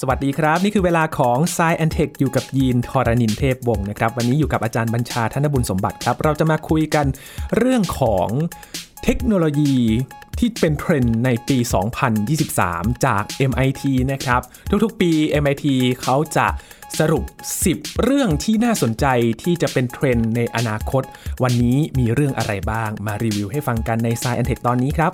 [0.00, 7.06] สวัสดีครับ นี่คือเวลาของ s ซแอนเทคอยู่กับยีนทอรานินเทพวงศ์นะครับ วันนี้อยู่กับอาจารย์บัญชาธนบุญสมบัติครับ เราจะมาคุยกัน
[7.56, 8.28] เรื่องของ
[9.04, 9.76] เทคโนโลยี
[10.38, 11.58] ที่เป็นเทรนด์ในปี
[12.30, 13.82] 2023 จาก MIT
[14.12, 14.40] นะครับ
[14.84, 15.10] ทุกๆปี
[15.42, 15.66] MIT
[16.02, 16.46] เขาจะ
[16.98, 17.24] สรุป
[17.64, 19.06] 10 เรื่องที่น่าสนใจ
[19.42, 21.02] ที่จะเป็นเทรนด์ในอนาคต
[21.42, 25.12] วันนี้มีเรื่องอะไรบ้างมารีวิวให้ฟังกันใน s ซแอนเทคตอนนี้ครับ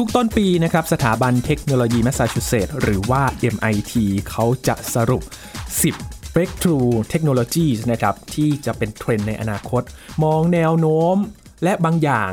[0.00, 3.22] ทุกๆ ต้นปีนะครับสถาบันเทคโนโลยีแมสซาชูเซตส์หรือว่า
[3.54, 3.92] MIT
[4.30, 5.22] เขาจะสรุป
[5.78, 9.82] 10 breakthrough technologies นะครับที่จะเป็นเทรนด์ในอนาคต
[10.24, 11.16] มองแนวโน้ม
[11.64, 12.32] และบางอย่าง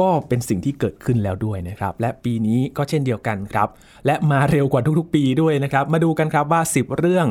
[0.00, 3.68] ก็เป็นสิ่งที่เกิดขึ้นแล้วด้วยนะครับ และปีนี้ก็เช่นเดียวกันครับ
[4.06, 7.26] และมาเร็วกว่าทุกๆ ปีด้วยนะครับ มาดูกันครับว่า 10 เรื่อง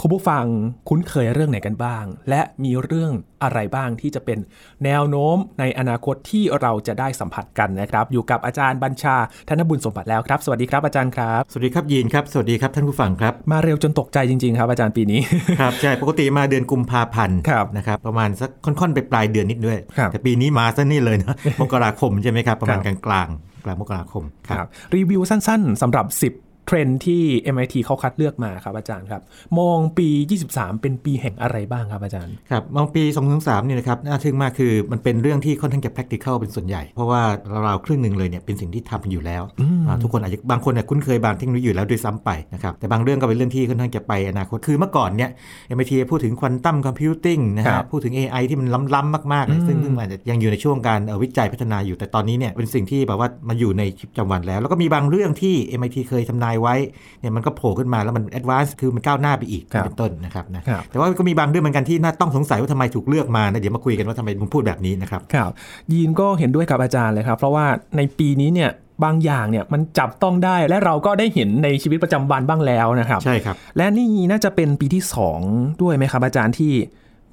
[0.00, 0.44] คุณผู้ฟัง
[0.88, 3.12] คุ้นเคยเรื่องไหนกันบ้าง และมีเรื่อง
[3.42, 4.38] อะไรบ้างที่จะเป็น
[4.84, 9.16] แนวโน้มในอนาคตที่เราจะได้สัมผัสกันนะครับ อยู่กับอาจารย์บัญชา
[9.48, 15.20] ธนบุญสมบัติแล้วครับ สวัสดีครับอาจารย์ครับ สวัสดีครับยีนครับ สวัสดีครับท่านผู้ฟังครับ มาเร็วจนตกใจจริงๆ ครับอาจารย์ปีนี้
[15.60, 27.22] ครับใช่ปกติมาเดือนกุมภาพันธ์ครับนะครับประมาณสักค่อนๆไปปลายเดือนนิดด้วยครับแต่ปีนี้มาซะนี่เลยนะมกราคมใช่ไหมครับประมาณคกรัลาบงกลางๆกลางมกราคมครับรีวิวสั้น ๆสำหรับ 10เท รนด์ที่
[27.54, 29.22] MIT เขาคัดเลือกมาครับอาจารย์ครับ
[29.58, 30.08] มองปี
[30.44, 37.22] 23 เป็นปีแห่งอะไรบ้างครับอาจารย์ครับมองปี 2 0 3เนี่ยนะครับน่าทึ่งมากคือมันเป็นเรื่องที่ค่อนข้างจะ practical เป็นส่วนใหญ่ เพราะว่า
[37.66, 39.42] ราวๆครึ่งหนึ่งเลยเนี่ยเป็นสิ่งที่ทำอยู่แล้ว
[39.88, 45.30] อ่าทุกคนอาจจะบางคนเนี่ยคุ้นเคยบางเทคโนโลยีอยู่แล้วด้วยซ้ำไปนะครับแต่บางเรื่องก็เป็นเรื่องที่ค่อนข้างจะไปอนาคตคือเมื่อก่อนเนี่ย
[45.76, 56.76] MIT พูดถึงควอนตัมคอมพิวติ้งนะครัฮะบพูดถึง AI ที่มันล้ำๆมากๆเลยซึ่งซึ่งอาจจะยังอยู่ในช่วงการเอ่อวิจัยพัฒนาอยู่แต่ตอนนี้เนี่ยเป็นสิ่งที่แบบว่ามันอยู่ในชีวิตประจำวันแล้ว แล้วก็มีบางเรื่องที่ MIT เคยทำนายไว้
[57.20, 65.50] เนี่ยมันก็โผล่ขึ้นมาแล้วมัน advance คือมันก้าวหน้าไปอีกครับเป็นต้นนะครับนะครับแต่ว่าก็มีบางเรื่องเหมือนกันที่น่าต้องสงสัยว่าทำไมถูกเลือกมานะเดี๋ยวมาคุยกันว่าทำไมมึงพูดแบบนี้นะครับครับ
[65.92, 68.70] ยีนก็เห็นด้วยกับอาจารย์เลยครับ เพราะว่าในปีนี้เนี่ย
[69.04, 75.02] บางอย่างเนี่ยมันจับต้องได้และเราก็ได้เห็นในชีวิตประจำวันบ้างแล้วนะครับ ใช่ครับ และนี่น่าจะเป็นปีที่
[75.42, 76.72] 2 ด้วยไหมครับอาจารย์ที่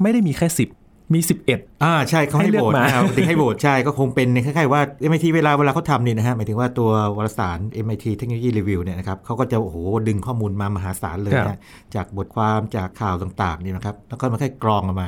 [0.01, 0.78] ไม่ได้มีแค่ 10
[1.13, 1.19] มี
[1.51, 9.77] 11 อ่าใช่เขาให้ให้เลือกโหวตมานะครับเด็กให้โหวตใช่ก็คงเป็นคล้ายๆว่า MIT เวลาเวลาเขาทำนี่นะฮะหมายถึงว่าตัววารสาร MIT Technology Review เนี่ยนะครับเขาก็จะโอ้โห
[10.07, 11.59] ดึงข้อมูลมามหาศาลเลยครับนะฮะ
[11.95, 15.07] จากบทความจากข่าวต่างๆนี่นะครับแล้วก็มาค่อยกรองออกมา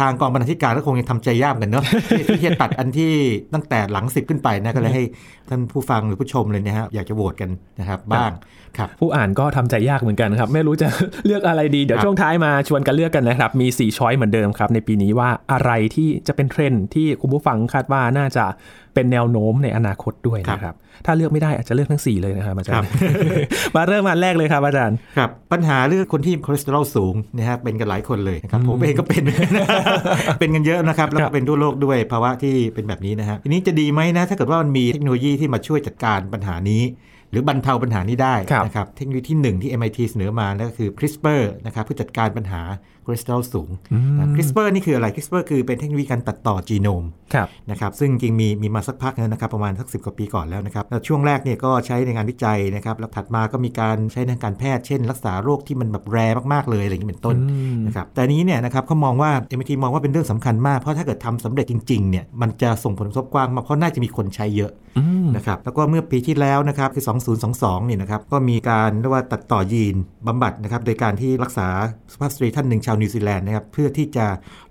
[0.00, 3.12] ทางกองบรรณาธิการก็คงจะทำใจยากเหมือนกันเนาะที่ที่จะตัดอันที่
[3.54, 5.04] ตั้งแต่หลังสิบขึ้นไปนะก็เลยให้
[5.48, 8.32] ท่านผู้ฟังหรือผู้ชมเลยนะฮะอยากจะโหวตกันนะครับบ้าง
[8.78, 10.88] ครับผู้อ่านก็ทำใจยากเหมือนกันครับไม่รู้จะ
[11.26, 18.44] เลือกอะไรดีเดี๋ยวครับช่วงท้ายมาชวนกันเลือกกันนะครับมี4ช้อยเหมือนเดิมครับในปีนี้ว่าอะไรที่จะเป็นเทรนด์ที่คุณผู้ฟังคาดว่าน่าจะ
[18.94, 20.74] เป็นแนวโน้มในอนาคตด้วยนะครับ
[21.06, 22.88] ถ้าเลือกไม่ได้อาจจะเลือกทั้ง 4 เลยนะครับอาจารย์
[23.76, 29.22] มาเริ่มอันแรกเลยครับอาจารย์ ครับ ปัญหาเรื่องคนที่คอเลสเตอรอลสูงนะฮะเป็นกันหลายคนเลยนะครับผมเองก็เป็น
[30.38, 36.82] เป็นกันเยอะนะครับ แล้วก็ครับเป็นทั่วโลกด้วยภาวะที่เป็นแบบนี้นะฮะทีนี้จะดีไหมนะ ถ้าเกิดว่ามันมีเทคโนโลยีที่มาช่วยจัดการปัญหานี้
[37.32, 42.62] หรือบรรเทาปัญหานี้ได้ครับนะครับเทคโนโลยีที่หนึ่งที่ MIT เสนอมานั่นก็คือ CRISPR นะครับเพื่อจัดการปัญหา
[43.04, 43.70] คอเลสเตอรอลสูง
[44.18, 47.04] นะ CRISPR นี่คืออะไร CRISPR คือเป็นเทคโนโลยีการตัดต่อจีโนม
[47.34, 56.18] ครับนะครับซึ่งจริงๆมีมีมาสักพักแล้วนะครับประมาณสักสิกว่าปีก่อนแล้วนะครับแล้วช่วงแรกเนี่ยก็ใช้ในงานวิจัยนะครับแล้วถัดมาก็มีการใช้ในทางการแพทย์เช่น รักษาโรคที่มันแบบแร
[56.52, 57.36] มากๆเลยอะไรอย่างนี้เป็นต้น
[57.86, 64.72] นะครับแต่นี้เนี่ยนะครับเขามองว่า MIT มองว่าเป็นเรื่องสำคัญมาก เพราะถ้าเกิดทำสำเร็จจริงๆเนี่ยมันจะส่งผลกระทบกว้างมากเพราะน่าจะมีคนใช้เยอะ
[65.36, 69.96] นะครับแล้วก็เมื่อปีที่แล้วนะครับคือ2022เนี่ยนะครับก็มีการเรียกว่าตัดต่อยีน
[70.26, 71.68] บำบัดนะครับโดยการที่รักษา
[72.12, 74.26] สุภาพสตรีท่านหนึ่งชาวนิวซีแลนด์นะครับเพื่อที่จะ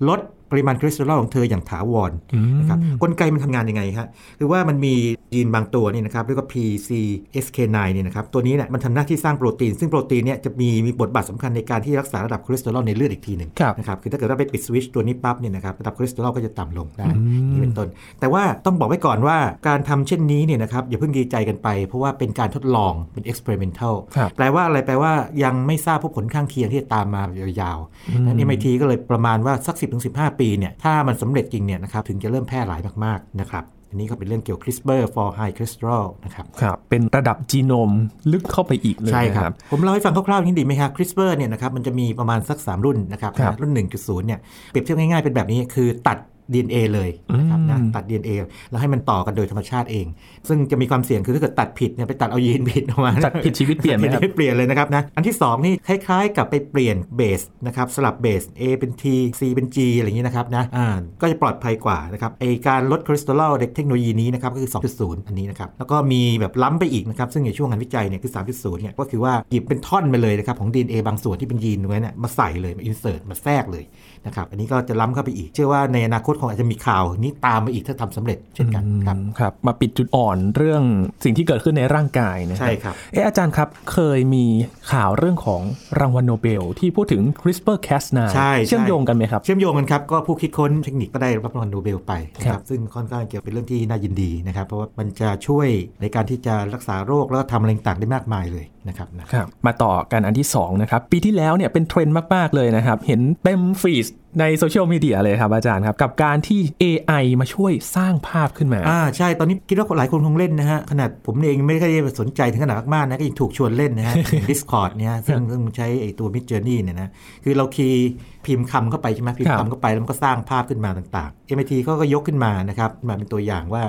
[0.07, 0.19] ลด
[0.51, 2.12] ปริมาณคอเลสเตอรอลของเธออย่างถาวร
[2.59, 4.07] นะครับกลไกมันทำงานยังไงฮะ
[4.39, 4.94] คือว่ามันมี
[5.34, 17.07] ยีนบางตัวนี่นะครับเรียกว่า PCSK9 เนี่ยนะครับตัวนี้เนี่ยมันทำหน้าที่สร้างโปรตีน ซึ่งโปรตีนเนี่ยจะมีมีบทบาทสำคัญในการที่รักษาระดับคอเลสเตอรอลในเลือดอีกทีหนึ่งครับนะครับคือถ้าเกิดเราไปปิดสวิตช์ตัวนี้ปั๊บเนี่ยนะครับระดับคอเลสเตอรอลก็จะต่ำลงได้
[17.51, 17.88] นี่เป็นต้น
[18.19, 25.11] แต่ว่าต้องบอกไว้ก่อนว่าการทำเช่นนี้เนี่ยนะครับอย่าเพิ่งดีใจกันไป เพราะว่าเป็นการทดลองเป็น experimental ครับแปลว่าอะไรแปลว่า
[25.43, 27.22] ยังไม่ทราบพวกผลข้างเคียงที่จะตามมา
[27.61, 29.75] ยาวๆนั้น MIT ก็เลยประมาณว่าสัก
[30.08, 37.91] 10-15ปีเนี่ยถ้ามันสำเร็จจริงเนี่ยนะครับถึงจะเริ่มแพร่หลายมากๆนะครับอันนี้ก็เป็นเรื่องเกี่ยว CRISPR for high cholesterol นะครับครับ เป็นระดับจีโนม
[38.32, 44.40] ลึกเข้าไปอีกเลยใช่คนะรับ ผมเล่าให้ฟังคร่าวๆอย่างนี้ดีไหมครับ CRISPR เนี่ยนะครับมันจะมีประมาณสัก 3 รุ่นนะครับครับรุ่น 1.0 เนี่ย
[44.70, 46.17] เปรียบเทียบง่ายๆเป็นแบบนี้คือตัด
[46.53, 47.09] DNA เลย
[47.39, 48.31] นะครับนะตัด DNA
[48.69, 50.05] แล้วให้มันต่อกันโดยธรรมชาติเอง
[50.47, 59.03] ซึ่งจะมีความเสี่ยงคือถ้าเกิดตัดผิดเนี่ยไปตัดเอายีนผิดออกมาตัดผิดชีวิตเปลี่ยนไหมครับเปลี่ยนเลยนะครับนะอันที่ 2 นี่คล้ายๆ กับไปเปลี่ยนเบสนะครับสลับเบส A เป็น T
[59.39, 60.87] C เป็น G อะไรอย่างนี้นะครับนะอ่า
[61.21, 73.83] ก็จะปลอดภัยกว่านะครับไอการลดคอเลสเตอรอลเทคโนโลยีนี้นะครับก็คือ 2.0 อันนี้นะครับแล้วก็มีแบบล้ำไปอีกนะครับซึ่งในช่วงงานวิจัยเนี่ยคือ 3.0 เนี่ยก็คือว่าหยิบเป็นท่อนมาเลยนะครับของ DNA บางส่วนที่เป็นยีนตรงนั้นเนี่ยมาใส่เลยมา insert มาแทรกเลย
[74.26, 80.84] นะครับอันนี้ก็จะล้ำเข้าไปอีก เชื่อว่าในอนาคตคงอาจจะมีข่าวนี้ตามมาอีกถ้าทำสำเร็จเช่นกันครับครับมาปิดจุดอ่อนเรื่อง
[81.23, 84.46] สิ่งที่เกิดขึ้นในร่างกายนะใช่ครับเอออาจารย์ครับเคยมี
[84.91, 85.62] ข่าวเรื่องของ
[86.00, 95.68] รางวัลโนเบล ที่พูดถึง CRISPR-Cas9 ใช่เชื่อมโยงกันไหมครับเชื่อมโยงกันครับก็ผู้คิดค้นเทคนิคก็ได้รับรางวัลโนเบลไปนะคครับซึ่งค่อนข้างเกี่ยวเป็นเรื่องที่น่ายินดีนะครับเพราะว่ามันจะช่วย
[96.02, 104.08] ในการที่จะรักษาโรคแล้วก็ทำอะไรต่างๆได้มากมายเลยนะครับนะครับ มาต่อกันอันที่2นะครับปีที่แล้วเนี่ยเป็นเทรนด์มาก ๆ เลยนะครับ เห็นเต็ม feed
[104.39, 111.89] ในโซเชียลมีเดียเลยครับอาจารย์ครับ กับการที่ AI มาช่วยสร้างภาพขึ้นมา อ่าใช่ ตอนนี้คิดว่าหลายคนคงเล่นนะฮะ ขนาดผมเองไม่ได้
[112.19, 114.16] สนใจถึงขนาดมากๆนะ ก็ยังถูกชวนเล่นนะฮะ
[114.49, 117.09] Discord เนี่ยซึ่งซึ่งใช้ไอ้ตัว Midjourney เนี่ยนะ
[117.43, 118.09] คือเรา key
[118.45, 123.84] พิมพ์คำเข้าไปใช่ไหมพิมพ์ครับคำเข้าไปแล้วมันก็สร้างภาพขึ้นมาต่างๆ MIT ก็ก็ยกขึ้นมานะครับมาเป็นตัวอย่างว่า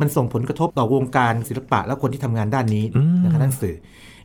[0.00, 2.84] มันส่งผลกระทบต่อวงการศิลปะและคนที่ทำงานด้านนี้
[3.24, 3.76] นะครับด้านสื่อ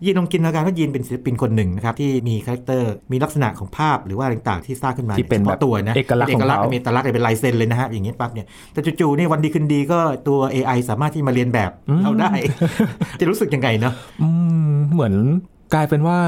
[0.06, 11.71] ยีนลองจินตนาการว่ายีนเป็นศิลปินคนหนึ่งนะครับที่มี character มีลักษณะของภาพหรือว่าอะไรต่างๆที่สร้างขึ้นมาที่เป็นแบบเฉพาะตัวนะเอกลักษณ์เอกลักษของเขาเป็นเอกลักษณ์เป็นลายเซ็นเลยนะฮะอย่างนี้ปั๊บเนี่ยแต่จู่ๆนี่วันดีคืนดีก็ตัว AI สามารถที่มาเรียนแบบ
[12.03, 12.31] เราได้
[13.19, 14.30] จะรู้สึกยังไงเนาะอื
[14.71, 15.13] มเหมือน
[15.74, 16.19] กลายเป็นว่า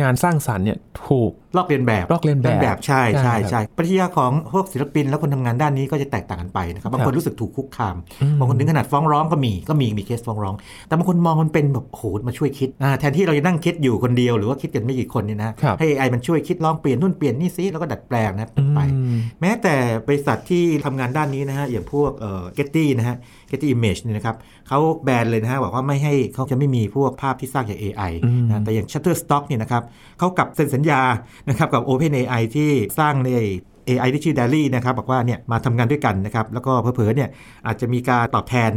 [0.00, 7.96] งานสร้างสรรค์เนี่ยถูก ลอกเรียนแบบลอกเลียนแบบใช่ใช่ใช่ครับใช่ปริยาของพวกศิลปินและคนทำงานด้านนี้ก็จะแตกต่างกันไปนะครับบางคนรู้สึกถูกคุกคาม
[8.38, 10.54] บางคนถึงขนาดฟ้องร้องก็มีก็มีมีเคสฟ้องร้อง
[10.86, 19.74] แต่บางคนมองมันเป็นแบบโอ้โหมาช่วยคิดอ่าแทนที่เราจะนั่งคิดอยู่คนเดียวหรือว่าคิดกันไม่กี่คนเนี่ยนะครับให้ AI มันช่วยคิดลองเปลี่ยนนู่นเปลี่ยนนี่ซิแล้วก็ดัดแปลงนะไปอืมแม้แต่
[20.06, 23.16] บริษัทที่ทำงานด้านนี้นะฮะอย่างพวกเอ่อ Getty นะฮะ
[23.50, 24.36] Getty Image เนี่ยนะครับ
[24.68, 29.82] เขาแบนเลยนะฮะบอกว่าไม่ให้เขาจะไม่มีพวกภาพที่สร้างจาก AI อืมนะแต่อย่าง Shutterstock เนี่ยนะครับ
[30.18, 31.00] เขากลับเซ็นสัญญา
[31.48, 33.28] นะครับกับ OpenAI ที่สร้างใน
[33.88, 37.28] AI ที่ชื่อ DALL-E นะครับบอกว่าเนี่ยมาทำงานด้วยกันนะครับแล้วก็เผลอๆเนี่ย
[37.66, 38.70] อาจจะมีการตอบแทน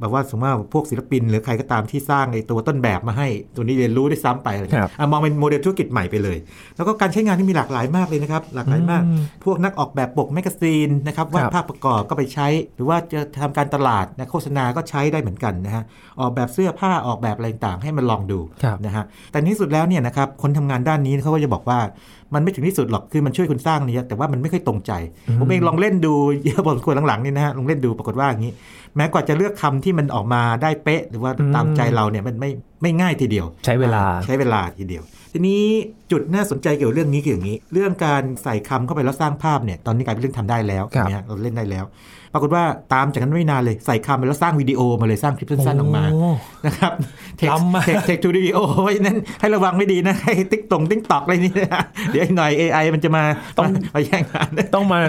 [0.00, 6.38] แบบว่าสมมติว่าพวกศิลปิน หรือใครก็ตามที่สร้างไอ้ตัวต้นแบบมาให้ ตัวนี้เรียนรู้ได้ซ้ำไปอะไรครัเงี้บยอะมองเป็นโมเดลธุรกิจใหม่ไปเลย
[6.76, 15.84] แล้วก็การใช้งานที่มีหลากหลายมากเลยนะครับ หลากหลายมากอืมพวกนักออกแบบปก magazine นะครับวาดครับภาพประกอบก็ไปใช้ หรือว่าจะทำการตลาดนะโฆษณาก็ใช้ได้เหมือนกันนะฮะ
[16.20, 21.78] ออกแบบเสื้อผ้าออกแบบอะไรต่างๆให้มันลองดูครับนะฮะแต่ในที่สุดแล้วเนี่ยนะครับคนทำงานด้านนี้เขาก็จะบอกว่า
[22.34, 24.92] มันไม่ถึงที่สุดหรอกคือมันช่วยคุณสร้างเนี่ยแต่ว่ามันไม่ค่อยตรงใจ
[25.40, 28.52] ผมเองลองเล่นดูเยอะพอสมควรหลังๆนี่นะฮะลองเล่นดูปรากฏว่าอย่างนี้
[28.96, 32.50] แม้ว่าจะเลือกคำที่มันออกมาได้เป๊ะ หรือว่าตามใจเราเนี่ยมันไม่
[32.82, 35.62] ไม่ง่ายทีเดียว ใช้เวลาใช้เวลาทีเดียว ทีนี้
[36.10, 41.84] จุดน่าสนใจเกี่ยวกับเรื่องนี้คืออย่างนี้ เรื่องการใส่คำเข้าไปแล้วสร้างภาพเนี่ยตอนนี้กลายเป็นเรื่องทำได้แล้วครับนะฮะเราเล่นได้แล้ว
[42.32, 46.92] ปรากฏว่าตามจากนั้นไม่นานเลยใส่คำไปแล้วสร้างวิดีโอมาเลยสร้างคลิปสั้นๆออกมาโนะครับ
[47.36, 51.82] tech ล้ำมาก text text to video เพราะฉะนั้นให้ระวังไม่ดีนะให้ติ๊กตง TikTok อะไรนี่นะ
[52.12, 53.24] เดี๋ยวอีกหน่อย AI มันจะมา
[53.58, 55.00] ต้องมาแย่งงานต้องมา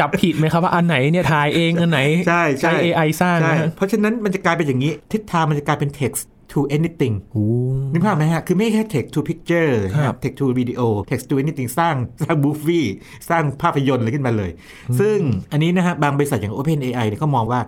[0.00, 7.46] จับผิดไหมครับว่าอันไหนเนี่ยถ่ายเองอันไหนใช่ใช่ AI สร้างใช่นะฮะเพราะฉะนั้นมันจะกลายเป็นอย่างนี้ทิศทางมันจะกลายเป็น text to anything โอ้
[7.92, 12.88] นึกภาพไหมฮะ คือไม่แค่ text to picture ครับ text to video text to anything สร้างสร้าง movie
[13.30, 14.50] สร้างภาพยนตร์อะไรขึ้นมาเลย
[15.00, 15.18] ซึ่ง
[15.52, 17.60] อันนี้นะฮะ บางบริษัทอย่าง OpenAI เนี่ยเขามองว่า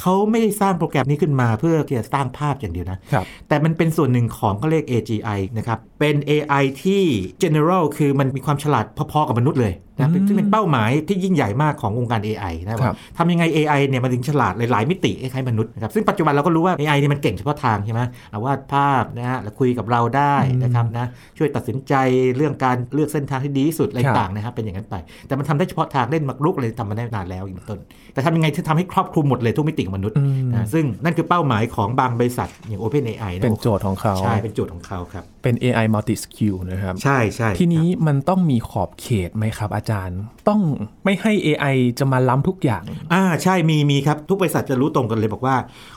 [0.00, 7.02] เขาไม่ได้สร้างโปรแกรมนี้ขึ้นมาเพื่อที่จะสร้างภาพอย่างเดียวนะครับแต่มันเป็นส่วนหนึ่งของเขาเรียก AGI นะครับ เป็น AI ที่
[7.42, 18.00] general คือมันมีความฉลาดพอๆกับมนุษย์เลย นะเป็นซึ่งเป็นเป้าหมายที่ยิ่งใหญ่มากของวงการ AI นะครัว่าบทำยังไง AI เนี่ยมันถึงฉลาดหลาย ๆ มิติคล้ายๆมนุษย์นะครับซึ่งปัจจุบันเราก็รู้ว่า AI เนี่ยมันเก่งเฉพาะทางใช่ไหม
[18.30, 21.06] เอาวาดภาพนะฮะแล้วคุยกับเราได้นะครับนะ
[21.38, 21.94] ช่วยตัดสินใจ
[22.36, 27.78] เรื่องการเลือกเส้นทางที่ดีที่สุดอะไรครับต่างๆนะครับเป็นอย่างนั้นไป แต่มันทำได้เฉพาะทางเล่นมักรุกอะไรทำมาได้นานแล้วอย่างเป็นต้น
[28.12, 40.60] แต่ทำยังไงที่ทำให้ครอบคลุมหมดเลยทุกมิติของมนุษย์อืมนะซึ่งนั่นคือเป้าหมายของบางบริษัทอย่าง OpenAI นะเป็นโจทย์ของเขาใช่เป็นโจทย์ของเขาครับ เป็น AI multi skill นะครับ ใช่ใช่ทีนี้มันต้องมีขอบเขตไหมครับ อาจารย์ ต้อง
[41.04, 45.56] ไม่ให้ AI จะมาล้ำทุกอย่าง อ่าใช่มีมีครับ ทุกบริษัทจะรู้ตรงกันเลยบอกว่า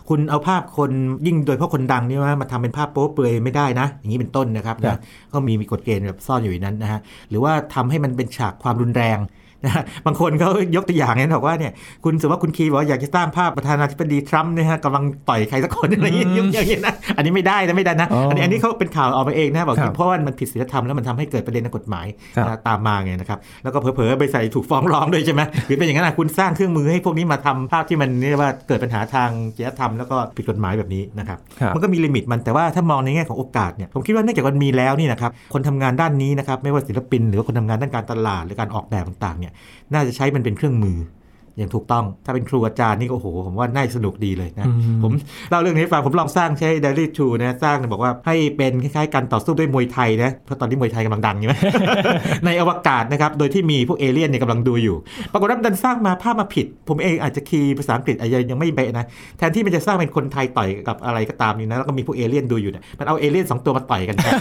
[0.10, 0.91] คุณเอาภาพคน
[1.25, 5.00] ยิ่งโดยเฉพาะคนดังนี่ว่ามาทำเป็นภาพโป๊เปลือยไม่ได้นะ อย่างนี้เป็นต้นนะครับครันะบ
[5.34, 9.17] ก็มีมีกฎเกณฑ์แบบซ่อนอยู่ในนั้นนะฮะหรือว่าทำให้มันเป็นฉากความรุนแรง
[9.65, 11.72] นะฮะบางคนเขายกตัวอย่างเนี่ยบอกว่าเนี่ย
[12.03, 39.52] คุณสมมติว่าคุณคีบอกว่าอยากจะสร้างภาพประธานาธิบดีทรัมป์เนี่ยฮะกำลังต่อยใครสักคนอะไรอย่างเงี้ยอย่างเงี้ยนะอันนี้ไม่ได้นะไม่ได้นะอ๋ออัอันนี้อันนี้เขาเป็นข่าวออกมาเองนะบอกครับเพราะว่ามันผิดศีลธรรมแล้วมันทำให้เกิดประเด็นทางกฎหมายครับนะตามมาไงนะครับแล้วก็เผลอๆบริษัทถูกฟ้องร้องด้วยใช่ไหมหรือเป็นอย่างนั้นนะคุณสร้างเครื่องมือให้พวกนี้มาทำภาพที่มันเรียกว่าเกิดปัญหาทางจริยธรรมแล้วก็ผิดกฎหมายแบบนี้นะครับครับมันก็มีลิมิตมันแต่ว่าถ้ามองในแง่ของโอกาสเนี่ยผมคิดว่าเนื่องจากมันมีแล้วนี่นะครับคนทำงานด้านนี้นะครับไม่ว่าศิลปิน หรือว่าคนทำงานด้านการตลาดหรือการออกแบบต่างๆเนี่ย
[39.93, 40.98] น่าจะใช้มันเป็นเครื่องมือ
[41.57, 44.65] อย่างถูกต้อง ถ้าเป็นครูอาจารย์นี่ก็โอ้โห ผมว่าน่าสนุกดีเลยนะ
[45.03, 45.12] ผม
[45.50, 51.55] เล่าเรื่องนี้ให้ฟังผมลองสร้างใช้ Daily t r u นะสร้างบอกว่าให้เป็นคล้ายๆการต่อสู้ด้วยมวยไทยนะ เพราะตอนนี้มวยไทยกำลังดังใช่ไหม
[52.45, 54.95] ในอวกาศนะครับ โดยที่มีพวกเอเลี่ยนเนี่ยกำลังดูอยู่
[55.31, 59.05] ปรากฏว่าดันสร้างมาภาพมาผิด ผมเองอาจจะคีย์ภาษาอังกฤษอาจจะยังไม่เบะนะ
[59.38, 64.33] แทนที่มันจะสร้างเป็นคนไทยต่อยกับอะไรก็ตามนี่นะ แล้วก็มีพวกเอเลี่ยนดูอยู่เนี่ยมันเอาเอเลี่ยนสองตัวมาต่อยกันแทน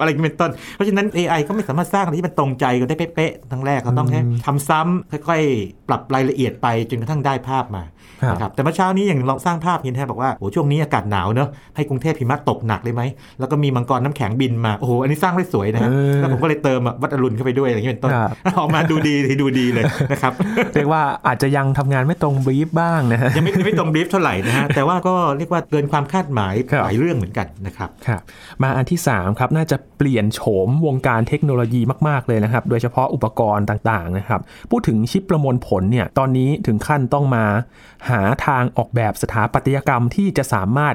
[0.00, 7.84] อะไรอย่างนี้เป็นต้น เพราะฉะนั้น AI ก็ไม่สามารถสร้างอะไรที่มันตรงใจกันได้เป๊ะๆทั้งแรกเขาต้องแค่ทำซ้ำค่อยๆ ปรับรายละเอียดไปจนกระทั่งได้ภาพมา
[8.22, 13.02] ครับนะครับแต่เมื่อเช้านี้อย่างลองสร้างภาพเห็นแทบบอกว่าโอ้ช่วงนี้อากาศหนาวเนอะให้กรุงเทพหิมะตกหนักเลยไหม
[13.38, 20.32] แล้วก็มีมังกรน้ำแข็งบินมาโอ้โหอันนี้สร้างได้สวยนะฮะเออแล้วผมก็เลยเติมวัดอรุณเข้าไปด้วยอะไรอย่างนี้เป็นต้นครับออกมาดูดีดูดีเลยนะครับ
[20.74, 28.20] เรียกว่าอาจจะยังทำงานไม่ตรง brief บ้างนะฮะยังไม่ยังไม่ตรง brief เท่าไหร่นะฮะแต่ว่าก็เรียกว่าเกินความคาดหมายครับหลายเรื่องเหมือนกันนะครับครับ
[28.62, 34.40] มาอันที่3ครับน่าจะเปลี่ยนโฉมวงการเทคโนโลยีมาก ๆ เลยนะครับ โดยเฉพาะอุปกรณ์ต่าง ๆ นะครับ
[34.70, 37.44] พูดถึงชิปประมวลผลเนี่ยตอนนี้ถึงขั้นต้องมา
[38.10, 40.94] หาทางออกแบบสถาปัตยกรรมที่จะสามารถ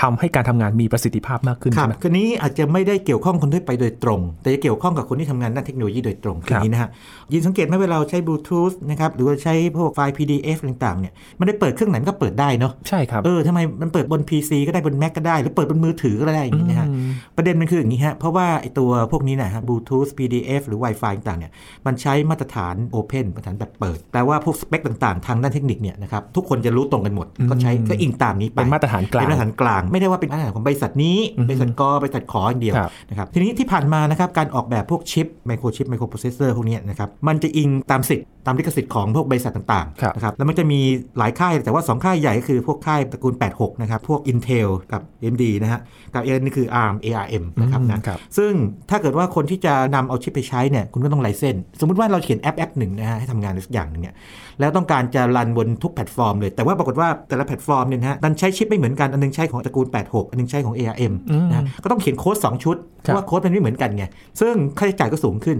[0.00, 6.90] ทำให้การทำงานมีประสิทธิภาพมากขึ้นครัใช่บไหมคือนี้อาจจะไม่ได้เกี่ยวข้องคนทั่วไปโดยตรง แต่จะเกี่ยวข้องกับคนที่ทำงานด้านเทคโนโลยีโดยตรงคืออย่างนี้นะฮะ
[7.32, 21.52] ยินสังเกตไหมเวลาเราใช้บลูทูธนะครับหรือว่าใช้พวกไฟล์ PDF ต่างๆเนี่ยมันได้เปิดเครื่องไหนมันก็เปิดได้เนาะใช่ครับเออทำไมมันเปิดบน PC ก็ได้บน Mac ก็ได้ หรือเปิดบนมือถือก็ได้อย่างนี้นะฮะอืมประเด็นมันคืออย่างนี้ฮะเพราะว่าไอตัวพวกนี้นะฮะบลูทูธ PDF หรือ Wi-Fi ต่างๆเนี่ย
[21.86, 31.18] มันใช้มาตรฐาน Open มาตรฐานแบบเปิดแปลว่าพวกสเปคต่างๆ ทางด้านเทคนิคเนี่ยนะครับทุกคนจะรู้ตรงกันหมดก็ใช้ก็อิงตามนี้ไปเป็นมาตรฐานกลางเป็นมาตรฐานกลางไม่ได้ว่าเป็นมาตรฐานของบริษัทนี้
[31.48, 40.80] บริษัทกบริษัทข อย่างเดียวครับนะครับทีนี้ที่ผ่านมานะครับการออกแบบพวกชิปไมโครชิปไมโครโปรเซสเซอร์พวกเนี้ยนะครับมันจะอิงตามสิทธิ์ตามลิขสิทธิ์ของพวกบริษัทต่างครับๆนะครับแล้วมันจะมี
[41.18, 45.80] หลายค่ายแต่ว่า 2 ค่ายใหญ่ก็คือพวกค่ายตระกูล 86 นะครับ พวก Intel กับ AMD นะฮะ
[46.14, 48.52] กับ ARM นี่คือ ARM ARM นะครับนะครับซึ่ง
[48.90, 54.14] ถ้าเกิดว่าคนที่จะนำเอาชิปไปใช้เนี่ยคุณก็ต้อง license สมมุติว่าเราเขียนแอปแอปหนึ่งนะฮะให้ทำงานสักอย่างหนึงเนี่ย
[54.60, 61.12] แล้วต้องการจะ run บนทุกแพลตฟอร์มเลย แต่ว่าปรากฏว่าแต่ละแพลตฟอร์มเนี่ยนะฮะดันใช้ชิปไม่เหมือนกันอันหนึงใช้ของตระกูล 86 อันหนึงใช้ของ ARM
[61.50, 64.04] นะฮะก็ต้องเขียนโค้ดสองชุดครับราะว่าโค้ดมันไม่เหมือนกันไง
[64.40, 65.58] ซึ่งค่าใช้จ่ายก็สูงขึ้น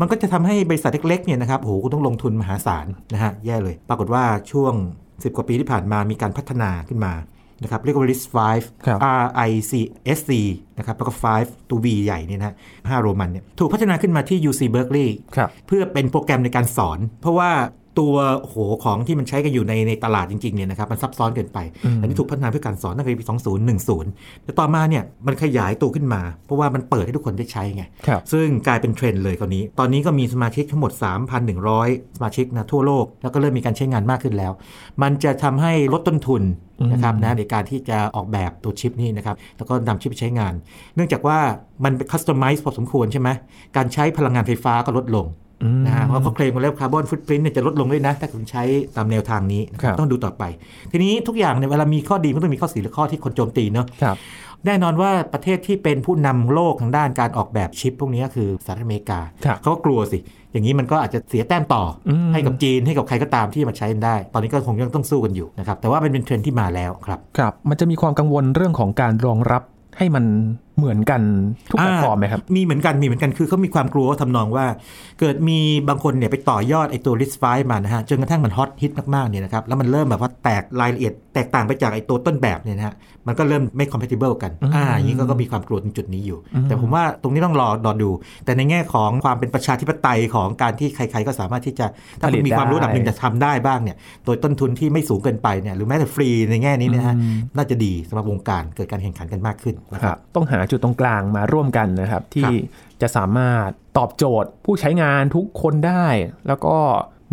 [0.00, 4.74] มันก็จะทำให้บริษัทเล็กๆเนี่ยนะครับโอ้โหคุณต้องลงทุนมหาศาลนะฮะแย่เลย ปรากฏว่าช่วง
[5.04, 7.14] 10 กว่าปีที่ผ่านมามีการพัฒนาขึ้นมา
[7.62, 8.24] นะครับเรียกว่า RISC
[8.86, 9.72] ครับ5 R I C
[10.16, 10.30] S C
[10.78, 11.12] นะครับแล้วก็
[11.42, 17.50] 5 ตัว V ใหญ่เนี่ยนะฮะ5โรมันเนี่ยถูกพัฒนาขึ้นมาที่ UC Berkeley ครับเพื่อเป็นโปรแกรมในการสอน เพราะว่า
[17.98, 23.26] ตัวโหของที่มันใช้กันอยู่ในในตลาดจริงๆเนี่ยนะครับมันซับซ้อนเกินไปอืมอันนี้ถูกพัฒนาเพื่อการสอนตั้งแต่ปี
[23.84, 30.92] 2010 แต่ต่อมาเนี่ยมันขยายตัวขึ้นมา เพราะว่ามันเปิดให้ทุกคนได้ใช้ไงครับซึ่งกลายเป็นเทรนด์เลยคราวนี้ ตอนนี้ก็มีสมาชิกทั้งหมด
[31.54, 34.52] 3,100 สมาชิกนะทั่วโลก แล้วก็เริ่มมีการใช้งานมากขึ้นแล้ว
[35.02, 36.42] มันจะทำให้ลดต้นทุน
[36.92, 40.52] นะครับนะในการที่จะออกแบบตัวชิปนี้นะครับแล้วก็นำชิปไปใช้งาน
[40.94, 41.38] เนื่องจากว่า
[41.84, 43.28] มันเป็นคัสตอมไมซ์พอสมควรใช่ไหม
[43.76, 45.49] การใช้พลังงานไฟฟ้าก็ลดลงอืม
[45.86, 48.62] นะฮะเพราะเขาเคลมมาแล้วคาร์บอนฟุตปรินต์เนี่ยจะลดลงด้วยนะ ถ้าคุณใช้
[48.96, 50.44] ตามแนวทางนี้นะครับต้องดูต่อไป
[50.92, 54.16] ทีนี้ทุกอย่างเนี่ยเวลามีข้อดีมันต้องมีข้อเสียและข้อที่คนโจมตีเนาะครับ
[54.66, 60.18] แน่นอนว่าประเทศที่เป็นผู้นำโลกทางด้านการออกแบบชิป พวกนี้ก็คือสหรัฐอเมริกาครับเขาก็กลัวสิ
[60.52, 69.62] อย่างนี้มันก็อาจจะเสียแต้มต่ออมให้กับจีนให้กับใครก็ตามที่มาใช้ได้ ตอนนี้ก็คงยังต้องสู้กันอยู่นะครับแต่ว่ามันเป็นเทรนด์ที่มาแล้วครับครับ มันจะมีความกังวลเรื่องของการรองรับ
[69.98, 70.24] ให้มัน
[70.80, 71.22] เหมือนกัน
[71.70, 74.66] ทุกแพลตฟอร์มไหมครับมีเหมือนกันมีเหมือนกันคือเขามีความกลัวว่าทำนองว่า
[75.20, 75.58] เกิดมี
[75.88, 82.94] บางคนเนี่ยไปต่อยอดไอ้ตัว list 5มานะฮะจนกระทั่งมันฮอตฮิตมากๆเนี่ยนะครับแล้วมันเริ่มแบบว่าแตกรายละเอียด แตกต่างไปจากไอ้ตัวต้นแบบเนี่ยนะฮะ
[83.26, 88.10] มันก็เริ่มไม่ compatible กันอืมอ่าอย่างนี้ก็ก็มีความกลัวตรงจุดนี้อยู่ แต่ผมว่าตรงนี้ต้องรอรอดู
[88.44, 91.86] แต่ในแง่ของความเป็นประชาธิปไตยของการที่ใคร ๆ ก็สามารถที่จะ
[92.20, 97.14] ถ้าคุณมีความรู้ระดับหนึ่งจะทำได้บ้างเนี่ยโดยต้นทุนที่ไม่สูงเกินไปเนี่ยหรือแม้แต่ฟรีในแง่นี้นะฮะ
[97.56, 102.54] น่าจะดีสำหรับวงการเกิดการแข่งขันกันมากขึ้นนะคครัรับบต้องหาจุดตรงกลางมาร่วมกันนะครับ ที่ครับ
[103.02, 106.06] จะสามารถตอบโจทย์ ผู้ใช้งานทุกคนได้
[106.46, 106.76] แล้วก็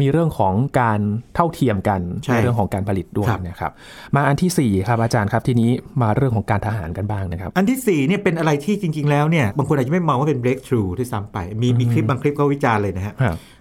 [0.02, 1.00] มีเรื่องของการ
[1.36, 3.72] เท่าเทียมกันใช่ในเรื่องของการผลิตด้วยครับนะครับ
[4.16, 13.14] มาอันที่4ครับอาจารย์ครับทีนี้มาเรื่องของการทหารกันบ้างนะครับ อันที่4เนี่ยเป็นอะไรที่จริง ๆ แล้วเนี่ยบางคนอาจจะไม่มองว่าเป็น breakthrough ด้วยซ้ำไป มีมีคลิปบางคลิปเขาวิจารณ์เลยนะฮะ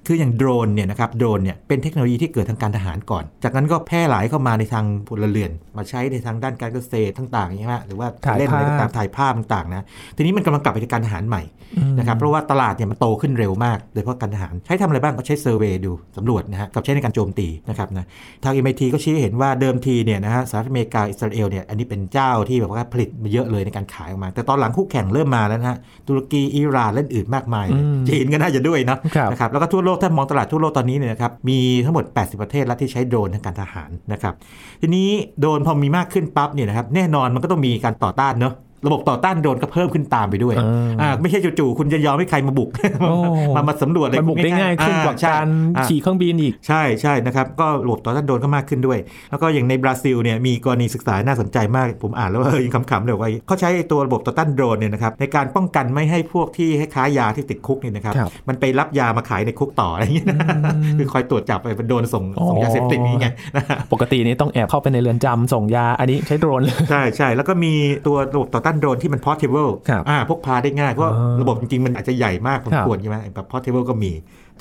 [0.06, 9.84] ครับคืออย่างโดรนเนี่ยนะครับโดรนเนี่ยเป็นเทคโนโลยีที่เกิดทางการทหารก่อน จากนั้นก็แพร่หลายเข้ามาในทางพลเรือน มาใช้ในทางด้านการเกษตรต่างๆใช่ไหมหรือว่าถ่ายเล่นอะไรภาพต่างๆถ่ายภาพต่างๆนะ
[10.16, 11.42] ทีนี้มันกำลังกลับไปในการทหารใหม่
[11.98, 18.06] นะครับเพราะว่าตลาดเนี่ยมันโตขึ้นเร็วมากโดยเฉพาะการทหารใช้ทำอะไรบ้างก็ใช้เซอร์เวย์ดูสำรวจนะฮะกับใช้ในการโจมตีนะครับนะ
[18.44, 34.34] ทาง MIT ก็ชี้ให้เห็นว่าเดิมทีเนี่ยนะฮะสหรัฐอเมริกาอิสราเอลเนี่ยอันนี้เป็นเจ้าที่แบบว่าผลิตมาเยอะเลยในการขายออกมา แต่ตอนหลังคู่แข่งเริ่มมาแล้วนะฮะตุรกีอิหร่านและอื่นมากมายเลยอืมจีนก็น่าจะด้วยเนาะครับนะครับแล้วก็ทั่วโลกถ้ามองตลาดทั่วโลกตอนนี้เนี่ยนะครับมีทั้งหมด 80 ประเทศแล้วที่ใช้โดรนทางการทหารนะครับ
[34.80, 38.54] ทีนี้โดรนพอมีมากขึ้นปั๊บเนี่ยนะครับแน่นอนมันก็ต้องมีการต่อต้านเนาะ
[38.86, 43.16] ระบบต่อต้านโดรนก็เพิ่มขึ้นตามไปด้วยอ่าอ่าไม่ใช่จู่ๆคุณจะยอมให้ใครมาบุกโอ้
[43.56, 48.98] มามาสำรวจอะไรมันบุกได้ง่ายขึ้นกว่าอ่ใช่การอ่าขี่เครื่องบินอีกใช่ใช่นะครับก็ระบบต่อต้านโดรนก็มากขึ้นด้วย
[49.30, 60.38] แล้วก็อย่างในบราซิลเนี่ยมีกรณีศึกษาน่าสนใจมากผมอ่านแล้วว่าเออยังขำๆเลยว่าเขาใช้ตัวระบบต่อต้านโดรนเนี่ยนะครับในการป้องกันไม่ให้พวกที่ให้ค้ายาที่ติดคุกเนี่ยนะครับครับมันไปรับยามาขายในคุกต่ออะไรอย่างเงี้ยนะ
[60.98, 63.26] คือคอยตรวจจับไอ้โดรนส่งส่งยาเสพติดนี่ไง
[63.56, 67.72] นะฮะปกตินี่ต้องแอบเข้าไปในเรือนจำส่งยาอันนี้ใช้โดรนเลยใช่ใช่แล้วก็มี
[68.06, 74.12] ตัวระบบต่อต้านโดรนที่มัน portable ครับอ่าพกพาได้ง่าย เพราะอ่าระบบจริง ๆ มันอาจจะใหญ่มากพอควรครับใช่ไหมแบบ portable ก็มี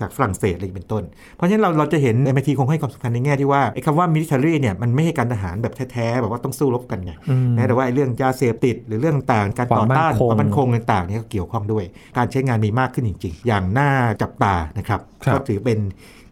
[0.01, 1.03] จากฝรั่งเศสอะไรเป็นต้น
[1.35, 11.83] เพราะฉะนั้นเราเราจะเห็น MIT คงให้ความสำคัญในแง่ที่ว่าไอ้คำว่า military เนี่ยมันไม่ใช่การทหารแบบแท้ๆแบบว่าต้องสู้รบกันไงอืมนะแต่ว่าไอ้เรื่องยาเสพติดหรือเรื่องต่างๆการต่อต้านความมั่นคงความมั่นคงต่างๆเนี่ยก็เกี่ยวข้องด้วย
[12.17, 13.89] การใช้งานมีมากขึ้นจริง ๆ อย่างน่า
[14.21, 15.79] จับตานะครับครับก็ถือเป็น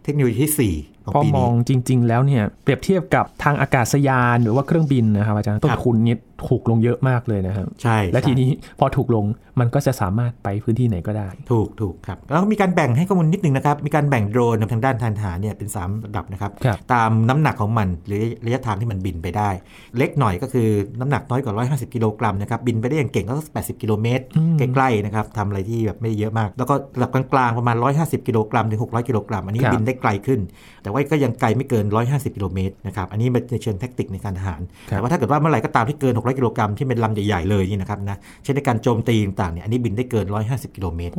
[0.03, 0.75] เทคโนโลยีที่สี่
[1.05, 6.15] ของพอปีมนี้องจริง ๆ แล้วเนี่ยเปรียบเทียบกับทางอากาศยานหรือว่าเครื่องบินนะครับอาจารย์ต้นครับทุนนี่
[6.49, 9.25] ถูกลงเยอะมากเลยนะครับใช่และใช่ทีนี้พอถูกลง
[9.59, 19.49] มันก็จะสามารถไปพื้นที่ไหนก็ได้ ถูกถูกครับแล้วก็มีการแบ่งให้ข้อมูลนิดนึงนะครับ มีการแบ่งโดรนทางด้านทางทหารเนี่ยเป็น 3 ระดับนะครับครับตามน้ำหนักของมันหรือระยะทางที่มันบินไปได้
[19.97, 20.67] เล็กหน่อยก็คือ
[20.99, 21.53] น้ำหนักน้อยกว่า
[21.89, 30.39] 150 กิโลกรัมนะครับบินไปได้อย่างเก่งก็สัก80 กิโลเมตรอืมใกล้ๆนะครับทำอะไรที่แบบไม่ได้เยอะมาก แล้วก็ระดับกลางๆประมาณ 150 กิโลกรัมถึง 600 กิโลกรัมอันนี้ครับบินได้ไกลขึ้น
[30.83, 41.15] แต่ว่าก็ยังไกลไม่เกิน 150 กิโลเมตรนะครับอันนี้เป็นในเชิงแทคติกในการทหารครับแต่ว่าถ้าเกิดว่าเมื่อไหร่ก็ตามที่เกิน600กิโลกรัมที่เป็นลำใหญ่ ๆ เลยนี่นะครับนะเช่นในการโจมตีต่างๆเนี่ยอันนี้บินได้เกิน 150 กิโลเมตร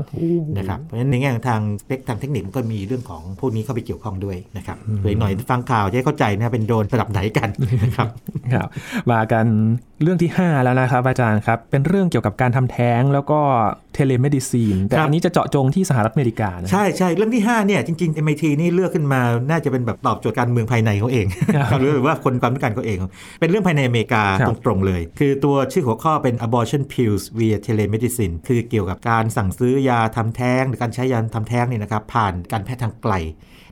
[0.58, 7.48] นะครับเพราะฉะนั้นในแง่ของทางสเปคทางเทคนิคมันก็มีเรื่องของพวกนี้เข้าไปเกี่ยวข้องด้วยนะครับเผื่ออีกหน่อยฟังข่าวจะได้เข้าใจนะเป็นโดรนระดับไหนกัน
[7.82, 8.08] นะครับ
[8.54, 8.68] ครับ
[9.10, 9.46] มากัน
[10.02, 13.40] เรื่องที่ 5 แล้วนะครับอาจารย์ครับเป็นเรื่องเกี่ยวกับการทำแท้งแล้วก็
[13.94, 19.20] telemedicine แต่ครับอันนี้จะเจาะจงที่สหรัฐอเมริกานะใช่ใช่เรื่องที่ 5 เนี่ย จริงๆ MIT นี่เลือกขึ้นมา
[19.50, 22.98] น่าจะเป็นแบบตอบโจทย์การเมืองภายในเขาเองครับหรือว่าคนความต้องการเขาเอง
[23.40, 33.14] เป็นเรื่องภายในอเมริกาครับตรงๆเลย คือตัวชื่อหัวข้อเป็น abortion pills via telemedicine คือเกี่ยวกับการสั่งซื้อยาทำแท้ง หรือการใช้ยาทำแท้งเนี่ยนะครับผ่านการแพทย์ทางไกล